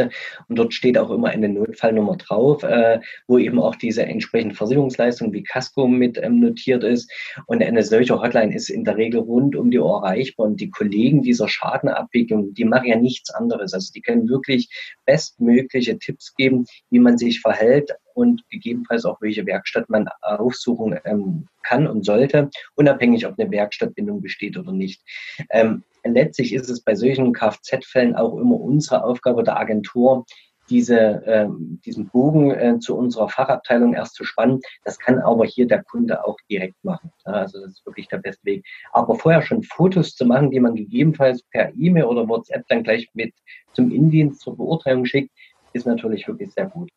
Und 0.48 0.58
dort 0.58 0.72
steht 0.72 0.96
auch 0.96 1.10
immer 1.10 1.28
eine 1.28 1.50
Notfallnummer 1.50 2.16
drauf, 2.16 2.62
äh, 2.62 3.00
wo 3.26 3.36
eben 3.38 3.60
auch 3.60 3.76
diese 3.76 4.04
entsprechende 4.04 4.54
Versicherungsleistung 4.54 5.32
wie 5.34 5.42
Casco 5.42 5.86
mit 5.86 6.16
ähm, 6.16 6.40
notiert 6.40 6.84
ist. 6.84 7.10
Und 7.46 7.62
eine 7.62 7.82
solche 7.82 8.18
Hotline 8.18 8.54
ist 8.54 8.70
in 8.70 8.84
der 8.84 8.96
Regel 8.96 9.20
rund 9.20 9.54
um 9.54 9.70
die 9.70 9.78
Uhr 9.78 10.02
erreichbar. 10.02 10.46
Und 10.46 10.60
die 10.60 10.70
Kollegen 10.70 11.20
dieser 11.20 11.48
Schadenabwicklung, 11.48 12.54
die 12.54 12.64
machen 12.64 12.86
ja 12.86 12.96
nichts 12.96 13.28
anderes. 13.28 13.74
Also 13.74 13.92
die 13.94 14.00
können 14.00 14.26
wirklich 14.26 14.70
bestmögliche 15.04 15.98
Tipps 15.98 16.34
geben, 16.34 16.64
wie 16.88 16.98
man 16.98 17.18
sich 17.18 17.40
verhält 17.40 17.92
und 18.14 18.42
gegebenenfalls 18.50 19.04
auch 19.04 19.20
welche 19.20 19.46
Werkstatt 19.46 19.88
man 19.88 20.08
aufsuchen 20.22 20.98
ähm, 21.04 21.48
kann 21.62 21.86
und 21.86 22.04
sollte, 22.04 22.50
unabhängig 22.74 23.26
ob 23.26 23.38
eine 23.38 23.50
Werkstattbindung 23.50 24.22
besteht 24.22 24.56
oder 24.56 24.72
nicht. 24.72 25.02
Ähm, 25.50 25.82
letztlich 26.04 26.52
ist 26.52 26.70
es 26.70 26.82
bei 26.82 26.94
solchen 26.94 27.32
Kfz-Fällen 27.32 28.16
auch 28.16 28.36
immer 28.38 28.60
unsere 28.60 29.04
Aufgabe 29.04 29.42
der 29.42 29.58
Agentur, 29.58 30.24
diese, 30.70 31.26
äh, 31.26 31.48
diesen 31.84 32.08
Bogen 32.08 32.52
äh, 32.52 32.78
zu 32.78 32.96
unserer 32.96 33.28
Fachabteilung 33.28 33.92
erst 33.92 34.14
zu 34.14 34.24
spannen. 34.24 34.60
Das 34.84 34.98
kann 34.98 35.18
aber 35.18 35.44
hier 35.44 35.66
der 35.66 35.82
Kunde 35.82 36.24
auch 36.24 36.36
direkt 36.48 36.82
machen. 36.84 37.10
Also 37.24 37.60
das 37.60 37.72
ist 37.72 37.86
wirklich 37.86 38.08
der 38.08 38.18
beste 38.18 38.44
Weg. 38.44 38.64
Aber 38.92 39.16
vorher 39.16 39.42
schon 39.42 39.64
Fotos 39.64 40.14
zu 40.14 40.24
machen, 40.24 40.50
die 40.50 40.60
man 40.60 40.76
gegebenenfalls 40.76 41.42
per 41.50 41.72
E-Mail 41.76 42.04
oder 42.04 42.28
WhatsApp 42.28 42.64
dann 42.68 42.84
gleich 42.84 43.08
mit 43.14 43.34
zum 43.72 43.90
Indienst 43.90 44.40
zur 44.40 44.56
Beurteilung 44.56 45.04
schickt, 45.04 45.30
ist 45.72 45.86
natürlich 45.86 46.26
wirklich 46.26 46.52
sehr 46.52 46.66
gut. 46.66 46.88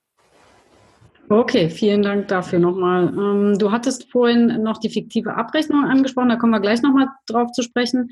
Okay, 1.29 1.69
vielen 1.69 2.01
Dank 2.01 2.27
dafür 2.27 2.59
nochmal. 2.59 3.07
Ähm, 3.07 3.57
du 3.57 3.71
hattest 3.71 4.11
vorhin 4.11 4.61
noch 4.61 4.77
die 4.77 4.89
fiktive 4.89 5.35
Abrechnung 5.35 5.85
angesprochen, 5.85 6.29
da 6.29 6.35
kommen 6.35 6.51
wir 6.51 6.59
gleich 6.59 6.81
nochmal 6.81 7.07
drauf 7.27 7.51
zu 7.51 7.63
sprechen. 7.63 8.11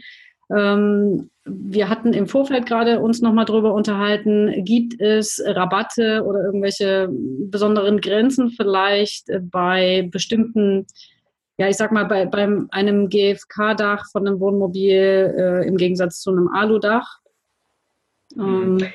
Ähm, 0.54 1.30
wir 1.46 1.90
hatten 1.90 2.14
im 2.14 2.28
Vorfeld 2.28 2.66
gerade 2.66 3.00
uns 3.00 3.22
nochmal 3.22 3.46
drüber 3.46 3.74
unterhalten, 3.74 4.64
gibt 4.66 5.00
es 5.00 5.42
Rabatte 5.46 6.24
oder 6.26 6.44
irgendwelche 6.44 7.10
besonderen 7.10 8.02
Grenzen 8.02 8.52
vielleicht 8.52 9.28
bei 9.52 10.08
bestimmten, 10.12 10.86
ja, 11.58 11.68
ich 11.68 11.78
sag 11.78 11.92
mal, 11.92 12.06
bei, 12.06 12.26
bei 12.26 12.48
einem 12.72 13.10
GFK-Dach 13.10 14.06
von 14.12 14.28
einem 14.28 14.40
Wohnmobil 14.40 15.36
äh, 15.38 15.68
im 15.68 15.78
Gegensatz 15.78 16.20
zu 16.22 16.32
einem 16.32 16.50
Aludach? 16.50 17.20
Mhm. 18.36 18.80
Ähm, 18.80 18.90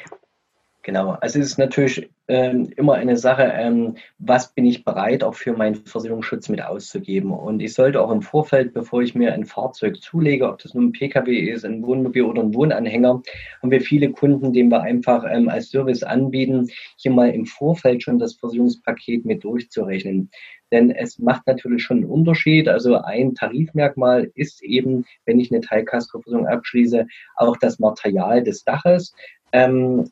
Genau, 0.87 1.17
also 1.21 1.41
es 1.41 1.47
ist 1.47 1.59
natürlich 1.59 2.09
ähm, 2.29 2.71
immer 2.77 2.95
eine 2.95 3.17
Sache, 3.17 3.43
ähm, 3.43 3.97
was 4.19 4.55
bin 4.55 4.67
ich 4.67 4.85
bereit 4.85 5.25
auch 5.25 5.35
für 5.35 5.53
meinen 5.53 5.75
Versicherungsschutz 5.75 6.49
mit 6.49 6.63
auszugeben. 6.63 7.33
Und 7.33 7.59
ich 7.59 7.75
sollte 7.75 8.01
auch 8.01 8.13
im 8.13 8.23
Vorfeld, 8.23 8.73
bevor 8.73 9.03
ich 9.03 9.17
mir 9.17 9.35
ein 9.35 9.47
Fahrzeug 9.47 10.01
zulege, 10.01 10.49
ob 10.49 10.63
das 10.63 10.75
nun 10.75 10.85
ein 10.85 10.93
Pkw 10.93 11.37
ist, 11.51 11.65
ein 11.65 11.85
Wohnmobil 11.85 12.23
oder 12.23 12.41
ein 12.41 12.55
Wohnanhänger, 12.55 13.21
haben 13.61 13.71
wir 13.73 13.81
viele 13.81 14.13
Kunden, 14.13 14.53
denen 14.53 14.71
wir 14.71 14.81
einfach 14.81 15.25
ähm, 15.29 15.49
als 15.49 15.71
Service 15.71 16.05
anbieten, 16.05 16.71
hier 16.99 17.11
mal 17.11 17.31
im 17.31 17.47
Vorfeld 17.47 18.05
schon 18.05 18.21
das 18.21 18.35
Versicherungspaket 18.35 19.25
mit 19.25 19.43
durchzurechnen. 19.43 20.31
Denn 20.71 20.93
es 20.93 21.19
macht 21.19 21.49
natürlich 21.49 21.83
schon 21.83 21.97
einen 21.97 22.07
Unterschied. 22.11 22.69
Also 22.69 22.95
ein 22.95 23.35
Tarifmerkmal 23.35 24.31
ist 24.37 24.63
eben, 24.63 25.05
wenn 25.25 25.41
ich 25.41 25.51
eine 25.51 25.63
Teilkaskoversicherung 25.63 26.47
abschließe, 26.47 27.09
auch 27.35 27.57
das 27.57 27.81
Material 27.81 28.45
des 28.45 28.63
Daches. 28.63 29.13
Ähm, 29.51 30.11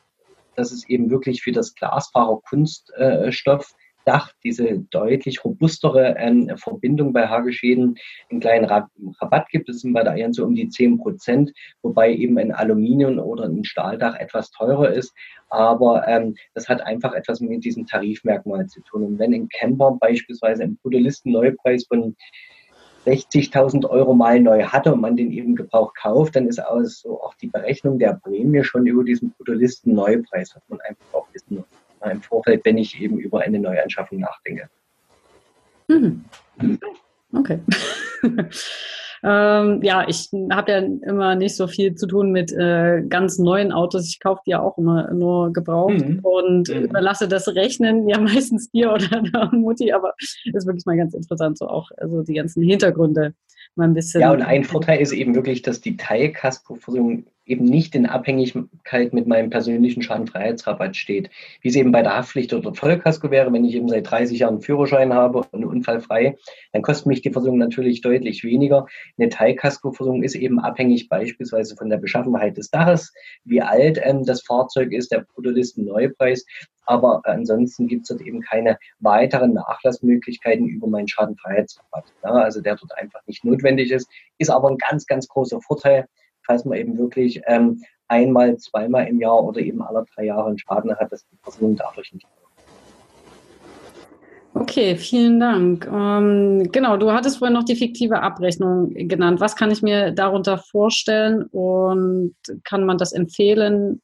dass 0.57 0.73
es 0.73 0.88
eben 0.88 1.11
wirklich 1.11 1.43
für 1.43 1.53
das 1.53 1.75
Glasfaser 1.75 2.40
Kunststoff 2.49 3.75
Dach 4.05 4.33
diese 4.43 4.81
deutlich 4.90 5.45
robustere 5.45 6.17
ähm, 6.19 6.51
Verbindung 6.57 7.12
bei 7.12 7.27
Hagelschäden 7.27 7.97
einen 8.31 8.40
kleinen 8.40 8.67
Rabatt 8.67 9.49
gibt. 9.49 9.69
Das 9.69 9.81
sind 9.81 9.95
bei 9.95 10.03
der 10.03 10.12
Allianz 10.12 10.37
so 10.37 10.45
um 10.45 10.55
die 10.55 10.69
10 10.69 10.99
Prozent, 10.99 11.53
wobei 11.83 12.12
eben 12.12 12.38
ein 12.38 12.53
Aluminium- 12.53 13.19
oder 13.19 13.45
ein 13.45 13.64
Stahldach 13.64 14.17
etwas 14.17 14.51
teurer 14.51 14.90
ist. 14.90 15.14
Aber 15.49 16.07
ähm, 16.07 16.35
das 16.55 16.69
hat 16.69 16.83
einfach 16.83 17.14
etwas 17.14 17.40
mit 17.40 17.64
diesem 17.64 17.87
Tarifmerkmal 17.87 18.67
zu 18.67 18.83
tun. 18.83 19.05
Und 19.05 19.19
wenn 19.19 19.33
ein 19.33 19.49
Camper 19.49 19.97
beispielsweise 19.99 20.64
im 20.64 20.77
Brutalisteneupreis 20.77 21.87
von 21.87 22.14
60.000 23.07 23.88
Euro 23.88 24.14
mal 24.14 24.40
neu 24.40 24.62
hatte 24.64 24.93
und 24.93 25.01
man 25.01 25.17
den 25.17 25.31
eben 25.31 25.55
gebraucht 25.57 25.97
kauft, 25.97 26.37
dann 26.37 26.47
ist 26.47 26.59
also 26.59 27.21
auch 27.23 27.35
die 27.35 27.49
Berechnung 27.49 27.99
der 27.99 28.21
Prämie 28.23 28.64
schon 28.64 28.87
über 28.87 29.05
diesen 29.05 29.33
Bruttolisten-Neupreis, 29.33 30.55
was 30.55 30.62
man 30.69 30.81
einfach 30.81 31.05
auch 31.12 31.27
wissen 31.33 31.64
im 32.11 32.23
Vorfeld, 32.23 32.64
wenn 32.64 32.79
ich 32.79 33.01
eben 33.01 33.19
über 33.19 33.40
eine 33.40 33.59
Neuanschaffung 33.59 34.21
nachdenke. 34.21 34.69
Mhm. 35.88 36.25
Okay. 37.33 37.61
Ähm, 39.27 39.83
ja, 39.83 40.07
ich 40.07 40.29
habe 40.53 40.73
ja 40.73 40.79
immer 40.79 41.35
nicht 41.35 41.57
so 41.57 41.67
viel 41.67 41.95
zu 41.95 42.07
tun 42.07 42.31
mit 42.31 42.53
äh, 42.53 43.03
ganz 43.09 43.39
neuen 43.39 43.73
Autos. 43.73 44.07
Ich 44.07 44.21
kaufe 44.21 44.43
die 44.45 44.51
ja 44.51 44.61
auch 44.61 44.77
immer 44.77 45.11
nur 45.15 45.51
gebraucht 45.51 46.07
mhm. 46.07 46.21
und 46.23 46.69
mhm. 46.69 46.85
überlasse 46.85 47.27
das 47.27 47.49
Rechnen 47.49 48.07
ja 48.07 48.19
meistens 48.21 48.71
dir 48.71 48.93
oder 48.93 49.23
der 49.23 49.51
Mutti, 49.53 49.93
aber 49.93 50.13
ist 50.19 50.67
wirklich 50.67 50.85
mal 50.85 50.99
ganz 50.99 51.15
interessant, 51.15 51.57
so 51.57 51.69
auch 51.69 51.91
also 51.97 52.23
die 52.23 52.35
ganzen 52.35 52.63
Hintergründe 52.63 53.33
mal 53.77 53.85
ein 53.85 53.95
bisschen. 53.95 54.21
Ja, 54.21 54.33
und 54.33 54.43
ein 54.43 54.63
Vorteil 54.63 55.01
ist 55.01 55.13
eben 55.13 55.35
wirklich, 55.35 55.63
dass 55.63 55.81
die 55.81 55.97
Teilkaskoversicherung 55.97 57.25
eben 57.47 57.65
nicht 57.65 57.95
in 57.95 58.07
Abhängigkeit 58.07 59.13
mit 59.13 59.27
meinem 59.27 59.51
persönlichen 59.51 60.03
Schadenfreiheitsrabatt 60.03 60.97
steht, 60.97 61.31
wie 61.61 61.69
es 61.69 61.77
eben 61.77 61.93
bei 61.93 62.03
der 62.03 62.17
Haftpflicht 62.17 62.53
oder 62.55 62.75
Vollkasko 62.75 63.31
wäre, 63.31 63.53
wenn 63.53 63.65
ich 63.65 63.75
eben 63.75 63.89
seit 63.89 64.11
30 64.11 64.39
Jahren 64.39 64.55
einen 64.55 64.63
Führerschein 64.63 65.13
habe 65.13 65.45
und 65.51 65.65
unfallfrei, 65.65 66.37
dann 66.73 66.83
kostet 66.83 67.07
mich 67.07 67.23
die 67.23 67.31
Versicherung 67.31 67.59
natürlich 67.59 68.01
deutlich 68.01 68.45
weniger. 68.45 68.87
Eine 69.19 69.29
Teilkaskoversicherung 69.29 70.23
ist 70.23 70.35
eben 70.35 70.59
abhängig 70.59 71.09
beispielsweise 71.09 71.77
von 71.77 71.91
der 71.91 71.99
Beschaffenheit 71.99 72.57
des 72.57 72.71
Daches, 72.71 73.13
wie 73.45 73.61
alt 73.61 74.01
ähm, 74.03 74.25
das 74.25 74.43
Fahrzeug 74.43 74.93
ist, 74.93 75.13
der 75.13 75.21
Bruttolisten-Neupreis. 75.21 76.45
Aber 76.87 77.23
ansonsten 77.25 77.89
gibt 77.89 78.03
es 78.03 78.09
dort 78.09 78.21
eben 78.21 78.41
keine 78.41 78.79
weiteren 79.01 79.55
Nachlassmöglichkeiten 79.55 80.67
über 80.67 80.87
meinen 80.87 81.09
Schadenfreiheitsrabatt. 81.09 82.05
Ja, 82.23 82.31
also 82.31 82.61
der 82.61 82.77
dort 82.77 82.97
einfach 82.99 83.21
nicht 83.27 83.45
notwendig 83.45 83.91
ist, 83.91 84.09
ist 84.39 84.51
aber 84.51 84.71
ein 84.71 84.79
ganz, 84.79 85.07
ganz 85.07 85.29
großer 85.29 85.61
Vorteil, 85.61 86.07
falls 86.47 86.65
man 86.65 86.79
eben 86.79 86.99
wirklich 86.99 87.43
ähm, 87.47 87.83
einmal, 88.09 88.57
zweimal 88.59 89.09
im 89.09 89.21
Jahr 89.21 89.43
oder 89.43 89.61
eben 89.61 89.83
alle 89.83 90.05
drei 90.15 90.25
Jahre 90.25 90.49
einen 90.49 90.59
Schaden 90.59 90.95
hat, 90.97 91.13
dass 91.13 91.27
die 91.27 91.37
Person 91.37 91.77
dadurch 91.77 92.13
nicht 92.13 92.27
Okay, 94.57 94.95
vielen 94.95 95.41
Dank. 95.41 95.85
Ähm, 95.93 96.71
genau, 96.71 96.97
du 96.97 97.11
hattest 97.11 97.39
vorhin 97.39 97.55
noch 97.55 97.65
die 97.65 97.75
fiktive 97.75 98.23
Abrechnung 98.23 98.95
genannt. 98.95 99.41
Was 99.41 99.57
kann 99.57 99.73
ich 99.73 99.83
mir 99.83 100.13
darunter 100.13 100.59
vorstellen 100.59 101.43
und 101.51 102.37
kann 102.63 102.87
man 102.87 102.97
das 102.97 103.13
empfehlen? 103.13 104.01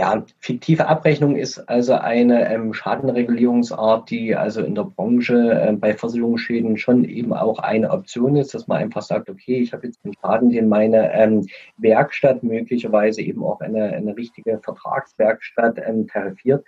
Ja, 0.00 0.24
fiktive 0.38 0.86
Abrechnung 0.86 1.36
ist 1.36 1.58
also 1.68 1.92
eine 1.92 2.50
ähm, 2.50 2.72
Schadenregulierungsart, 2.72 4.08
die 4.08 4.34
also 4.34 4.62
in 4.62 4.74
der 4.74 4.84
Branche 4.84 5.34
äh, 5.52 5.72
bei 5.74 5.92
Versicherungsschäden 5.92 6.78
schon 6.78 7.04
eben 7.04 7.34
auch 7.34 7.58
eine 7.58 7.90
Option 7.90 8.34
ist, 8.36 8.54
dass 8.54 8.66
man 8.66 8.78
einfach 8.78 9.02
sagt, 9.02 9.28
okay, 9.28 9.60
ich 9.60 9.74
habe 9.74 9.86
jetzt 9.86 10.00
einen 10.02 10.14
Schaden, 10.14 10.48
den 10.48 10.70
meine 10.70 11.12
ähm, 11.12 11.46
Werkstatt 11.76 12.42
möglicherweise 12.42 13.20
eben 13.20 13.44
auch 13.44 13.60
eine, 13.60 13.92
eine 13.92 14.16
richtige 14.16 14.58
Vertragswerkstatt 14.60 15.78
ähm, 15.86 16.06
tarifiert 16.06 16.64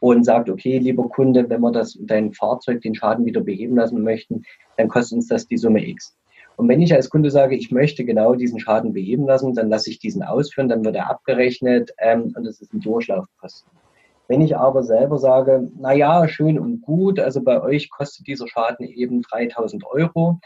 und 0.00 0.24
sagt, 0.24 0.50
okay, 0.50 0.76
lieber 0.76 1.08
Kunde, 1.08 1.48
wenn 1.48 1.62
wir 1.62 1.72
das 1.72 1.98
dein 2.02 2.34
Fahrzeug 2.34 2.82
den 2.82 2.94
Schaden 2.94 3.24
wieder 3.24 3.40
beheben 3.40 3.76
lassen 3.76 4.02
möchten, 4.02 4.42
dann 4.76 4.88
kostet 4.88 5.16
uns 5.16 5.28
das 5.28 5.46
die 5.46 5.56
Summe 5.56 5.88
X. 5.88 6.18
Und 6.56 6.68
wenn 6.68 6.80
ich 6.80 6.94
als 6.94 7.10
Kunde 7.10 7.30
sage, 7.30 7.56
ich 7.56 7.70
möchte 7.70 8.04
genau 8.04 8.34
diesen 8.34 8.60
Schaden 8.60 8.92
beheben 8.92 9.26
lassen, 9.26 9.54
dann 9.54 9.68
lasse 9.68 9.90
ich 9.90 9.98
diesen 9.98 10.22
ausführen, 10.22 10.68
dann 10.68 10.84
wird 10.84 10.96
er 10.96 11.10
abgerechnet 11.10 11.92
ähm, 11.98 12.32
und 12.36 12.44
das 12.44 12.60
ist 12.60 12.72
ein 12.72 12.80
Durchlaufkosten. 12.80 13.70
Wenn 14.28 14.40
ich 14.40 14.56
aber 14.56 14.82
selber 14.82 15.18
sage, 15.18 15.70
na 15.76 15.92
ja, 15.92 16.26
schön 16.28 16.58
und 16.58 16.80
gut, 16.80 17.20
also 17.20 17.42
bei 17.42 17.60
euch 17.60 17.90
kostet 17.90 18.26
dieser 18.26 18.48
Schaden 18.48 18.86
eben 18.86 19.20
3000 19.22 19.84
Euro, 19.84 20.38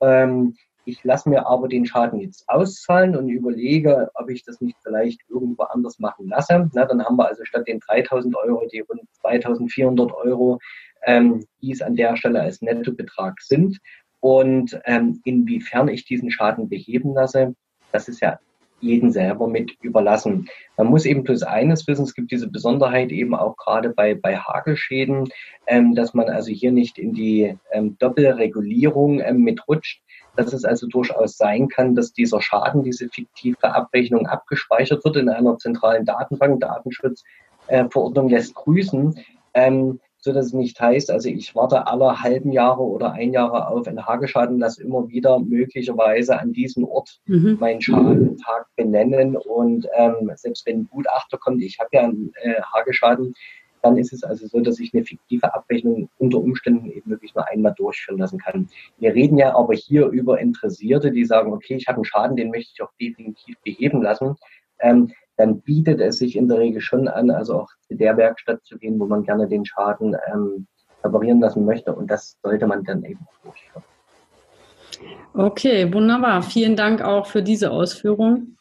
ähm, 0.00 0.54
ich 0.84 1.02
lasse 1.04 1.28
mir 1.28 1.46
aber 1.46 1.68
den 1.68 1.86
Schaden 1.86 2.20
jetzt 2.20 2.44
auszahlen 2.48 3.16
und 3.16 3.28
überlege, 3.28 4.10
ob 4.14 4.28
ich 4.28 4.44
das 4.44 4.60
nicht 4.60 4.76
vielleicht 4.82 5.20
irgendwo 5.28 5.62
anders 5.62 5.98
machen 5.98 6.28
lasse. 6.28 6.68
Na, 6.74 6.84
dann 6.84 7.04
haben 7.04 7.16
wir 7.16 7.28
also 7.28 7.44
statt 7.44 7.68
den 7.68 7.78
3000 7.78 8.36
Euro 8.36 8.66
die 8.70 8.80
rund 8.80 9.02
2400 9.20 10.12
Euro, 10.12 10.58
ähm, 11.04 11.46
die 11.60 11.70
es 11.72 11.82
an 11.82 11.94
der 11.94 12.16
Stelle 12.16 12.40
als 12.40 12.62
Nettobetrag 12.62 13.40
sind. 13.40 13.78
Und 14.22 14.80
ähm, 14.84 15.20
inwiefern 15.24 15.88
ich 15.88 16.04
diesen 16.04 16.30
Schaden 16.30 16.68
beheben 16.68 17.12
lasse, 17.12 17.56
das 17.90 18.06
ist 18.06 18.20
ja 18.20 18.38
jeden 18.78 19.10
selber 19.10 19.48
mit 19.48 19.72
überlassen. 19.80 20.48
Man 20.76 20.86
muss 20.86 21.06
eben 21.06 21.24
bloß 21.24 21.42
eines 21.42 21.88
wissen, 21.88 22.04
es 22.04 22.14
gibt 22.14 22.30
diese 22.30 22.48
Besonderheit 22.48 23.10
eben 23.10 23.34
auch 23.34 23.56
gerade 23.56 23.90
bei, 23.90 24.14
bei 24.14 24.36
Hagelschäden, 24.36 25.28
ähm, 25.66 25.96
dass 25.96 26.14
man 26.14 26.28
also 26.28 26.52
hier 26.52 26.70
nicht 26.70 26.98
in 26.98 27.14
die 27.14 27.58
ähm, 27.72 27.96
Doppelregulierung 27.98 29.20
ähm, 29.20 29.38
mitrutscht, 29.38 30.00
dass 30.36 30.52
es 30.52 30.64
also 30.64 30.86
durchaus 30.86 31.36
sein 31.36 31.66
kann, 31.66 31.96
dass 31.96 32.12
dieser 32.12 32.40
Schaden, 32.40 32.84
diese 32.84 33.08
fiktive 33.08 33.74
Abrechnung 33.74 34.28
abgespeichert 34.28 35.04
wird 35.04 35.16
in 35.16 35.28
einer 35.28 35.58
zentralen 35.58 36.04
Datenbank. 36.04 36.60
Datenschutzverordnung 36.60 38.28
äh, 38.28 38.34
lässt 38.34 38.54
grüßen. 38.54 39.18
Ähm, 39.54 39.98
so 40.24 40.32
dass 40.32 40.46
es 40.46 40.52
nicht 40.52 40.80
heißt, 40.80 41.10
also 41.10 41.28
ich 41.28 41.54
warte 41.56 41.88
alle 41.88 42.22
halben 42.22 42.52
Jahre 42.52 42.82
oder 42.82 43.12
ein 43.12 43.32
Jahre 43.32 43.66
auf 43.66 43.88
einen 43.88 44.06
Hageschaden, 44.06 44.58
lasse 44.58 44.82
immer 44.82 45.08
wieder 45.08 45.40
möglicherweise 45.40 46.38
an 46.38 46.52
diesem 46.52 46.84
Ort 46.84 47.20
mhm. 47.26 47.56
meinen 47.58 47.82
Schadentag 47.82 48.66
benennen 48.76 49.36
und 49.36 49.88
ähm, 49.96 50.30
selbst 50.36 50.64
wenn 50.64 50.82
ein 50.82 50.88
Gutachter 50.90 51.38
kommt, 51.38 51.60
ich 51.60 51.80
habe 51.80 51.90
ja 51.92 52.02
einen 52.02 52.32
äh, 52.42 52.62
Hageschaden, 52.62 53.34
dann 53.82 53.98
ist 53.98 54.12
es 54.12 54.22
also 54.22 54.46
so, 54.46 54.60
dass 54.60 54.78
ich 54.78 54.94
eine 54.94 55.04
fiktive 55.04 55.52
Abrechnung 55.52 56.08
unter 56.18 56.38
Umständen 56.38 56.88
eben 56.92 57.10
wirklich 57.10 57.34
nur 57.34 57.48
einmal 57.48 57.74
durchführen 57.76 58.18
lassen 58.18 58.38
kann. 58.38 58.68
Wir 58.98 59.12
reden 59.12 59.38
ja 59.38 59.56
aber 59.56 59.74
hier 59.74 60.06
über 60.06 60.38
Interessierte, 60.38 61.10
die 61.10 61.24
sagen, 61.24 61.52
okay, 61.52 61.74
ich 61.74 61.88
habe 61.88 61.96
einen 61.96 62.04
Schaden, 62.04 62.36
den 62.36 62.50
möchte 62.50 62.70
ich 62.72 62.82
auch 62.82 62.92
definitiv 63.00 63.56
beheben 63.64 64.00
lassen. 64.00 64.36
Ähm, 64.78 65.12
dann 65.36 65.60
bietet 65.60 66.00
es 66.00 66.18
sich 66.18 66.36
in 66.36 66.48
der 66.48 66.58
Regel 66.58 66.80
schon 66.80 67.08
an, 67.08 67.30
also 67.30 67.60
auch 67.60 67.68
zu 67.88 67.94
der 67.94 68.16
Werkstatt 68.16 68.64
zu 68.64 68.78
gehen, 68.78 68.98
wo 68.98 69.06
man 69.06 69.22
gerne 69.22 69.48
den 69.48 69.64
Schaden 69.64 70.16
ähm, 70.32 70.66
reparieren 71.02 71.40
lassen 71.40 71.64
möchte. 71.64 71.94
Und 71.94 72.10
das 72.10 72.36
sollte 72.42 72.66
man 72.66 72.84
dann 72.84 73.04
eben 73.04 73.20
auch 73.26 73.44
durchführen. 73.44 73.82
Okay, 75.34 75.92
wunderbar. 75.92 76.42
Vielen 76.42 76.76
Dank 76.76 77.02
auch 77.02 77.26
für 77.26 77.42
diese 77.42 77.70
Ausführung. 77.70 78.56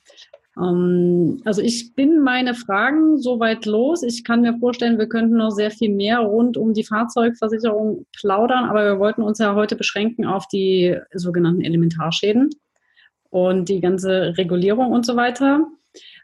Ähm, 0.58 1.42
also 1.46 1.62
ich 1.62 1.94
bin 1.96 2.22
meine 2.22 2.54
Fragen 2.54 3.18
soweit 3.18 3.66
los. 3.66 4.04
Ich 4.04 4.24
kann 4.24 4.42
mir 4.42 4.58
vorstellen, 4.58 4.98
wir 4.98 5.08
könnten 5.08 5.38
noch 5.38 5.52
sehr 5.52 5.72
viel 5.72 5.94
mehr 5.94 6.20
rund 6.20 6.58
um 6.58 6.74
die 6.74 6.84
Fahrzeugversicherung 6.84 8.06
plaudern, 8.18 8.66
aber 8.66 8.86
wir 8.86 9.00
wollten 9.00 9.22
uns 9.22 9.40
ja 9.40 9.56
heute 9.56 9.76
beschränken 9.76 10.26
auf 10.26 10.48
die 10.48 10.98
sogenannten 11.14 11.62
Elementarschäden 11.62 12.50
und 13.30 13.70
die 13.70 13.82
ganze 13.82 14.38
Regulierung 14.38 14.92
und 14.92 15.06
so 15.06 15.16
weiter. 15.16 15.68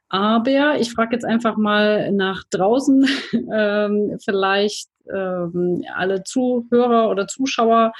Aber 0.10 0.80
ich 0.80 0.92
frage 0.92 1.16
jetzt 1.16 1.26
einfach 1.26 1.58
mal 1.58 2.12
nach 2.12 2.44
draußen, 2.50 3.06
ähm, 3.54 4.18
vielleicht 4.24 4.90
ähm, 5.14 5.84
alle 5.96 6.24
Zuhörer 6.24 7.10
oder 7.10 7.28
Zuschauer, 7.28 7.94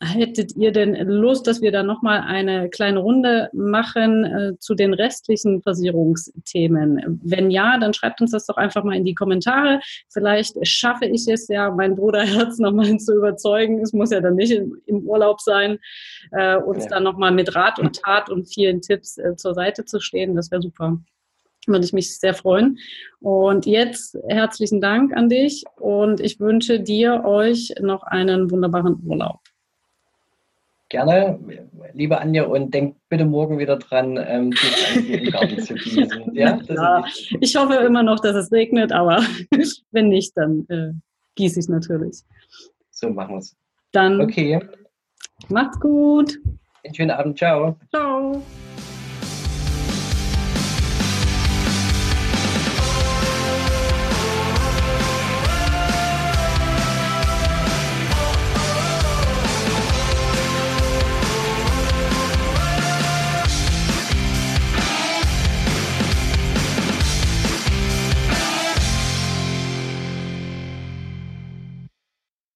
hättet 0.00 0.54
ihr 0.56 0.72
denn 0.72 0.94
Lust, 1.08 1.46
dass 1.46 1.62
wir 1.62 1.72
da 1.72 1.82
nochmal 1.82 2.20
eine 2.20 2.68
kleine 2.68 2.98
Runde 2.98 3.48
machen 3.52 4.24
äh, 4.24 4.58
zu 4.58 4.74
den 4.74 4.92
restlichen 4.92 5.62
Versicherungsthemen? 5.62 7.20
Wenn 7.24 7.50
ja, 7.50 7.78
dann 7.78 7.94
schreibt 7.94 8.20
uns 8.20 8.32
das 8.32 8.46
doch 8.46 8.56
einfach 8.56 8.84
mal 8.84 8.96
in 8.96 9.04
die 9.04 9.14
Kommentare. 9.14 9.80
Vielleicht 10.12 10.56
schaffe 10.66 11.06
ich 11.06 11.26
es 11.28 11.48
ja, 11.48 11.70
mein 11.70 11.96
Bruderherz 11.96 12.58
nochmal 12.58 12.96
zu 12.98 13.14
überzeugen. 13.14 13.80
Es 13.80 13.92
muss 13.92 14.10
ja 14.10 14.20
dann 14.20 14.36
nicht 14.36 14.52
im, 14.52 14.76
im 14.86 14.98
Urlaub 15.06 15.40
sein, 15.40 15.78
äh, 16.32 16.56
uns 16.56 16.84
ja. 16.84 16.90
dann 16.90 17.04
nochmal 17.04 17.32
mit 17.32 17.54
Rat 17.54 17.78
und 17.78 18.02
Tat 18.02 18.30
und 18.30 18.46
vielen 18.46 18.80
Tipps 18.80 19.16
äh, 19.18 19.36
zur 19.36 19.54
Seite 19.54 19.84
zu 19.84 20.00
stehen. 20.00 20.34
Das 20.34 20.50
wäre 20.50 20.62
super 20.62 20.98
würde 21.66 21.84
ich 21.84 21.92
mich 21.92 22.18
sehr 22.18 22.34
freuen. 22.34 22.78
Und 23.20 23.66
jetzt 23.66 24.16
herzlichen 24.28 24.80
Dank 24.80 25.16
an 25.16 25.28
dich 25.28 25.64
und 25.76 26.20
ich 26.20 26.40
wünsche 26.40 26.80
dir, 26.80 27.24
euch 27.24 27.74
noch 27.80 28.02
einen 28.02 28.50
wunderbaren 28.50 29.00
Urlaub. 29.04 29.40
Gerne, 30.90 31.40
liebe 31.94 32.18
Anja, 32.18 32.44
und 32.44 32.72
denk 32.72 32.96
bitte 33.08 33.24
morgen 33.24 33.58
wieder 33.58 33.78
dran, 33.78 34.16
ähm, 34.16 34.52
den 34.94 35.30
Garten 35.30 35.58
zu 35.60 35.74
gießen. 35.74 36.30
Ja, 36.34 36.58
ja 36.68 37.04
ich 37.40 37.56
hoffe 37.56 37.74
immer 37.74 38.02
noch, 38.02 38.20
dass 38.20 38.36
es 38.36 38.52
regnet, 38.52 38.92
aber 38.92 39.22
wenn 39.90 40.08
nicht, 40.08 40.36
dann 40.36 40.66
äh, 40.68 40.92
gieße 41.36 41.60
ich 41.60 41.68
natürlich. 41.68 42.22
So 42.90 43.10
machen 43.10 43.34
wir 43.34 43.38
es. 43.38 43.56
Dann 43.92 44.20
okay. 44.20 44.60
macht's 45.48 45.80
gut. 45.80 46.38
Einen 46.84 46.94
schönen 46.94 47.10
Abend. 47.10 47.38
Ciao. 47.38 47.76
Ciao. 47.90 48.42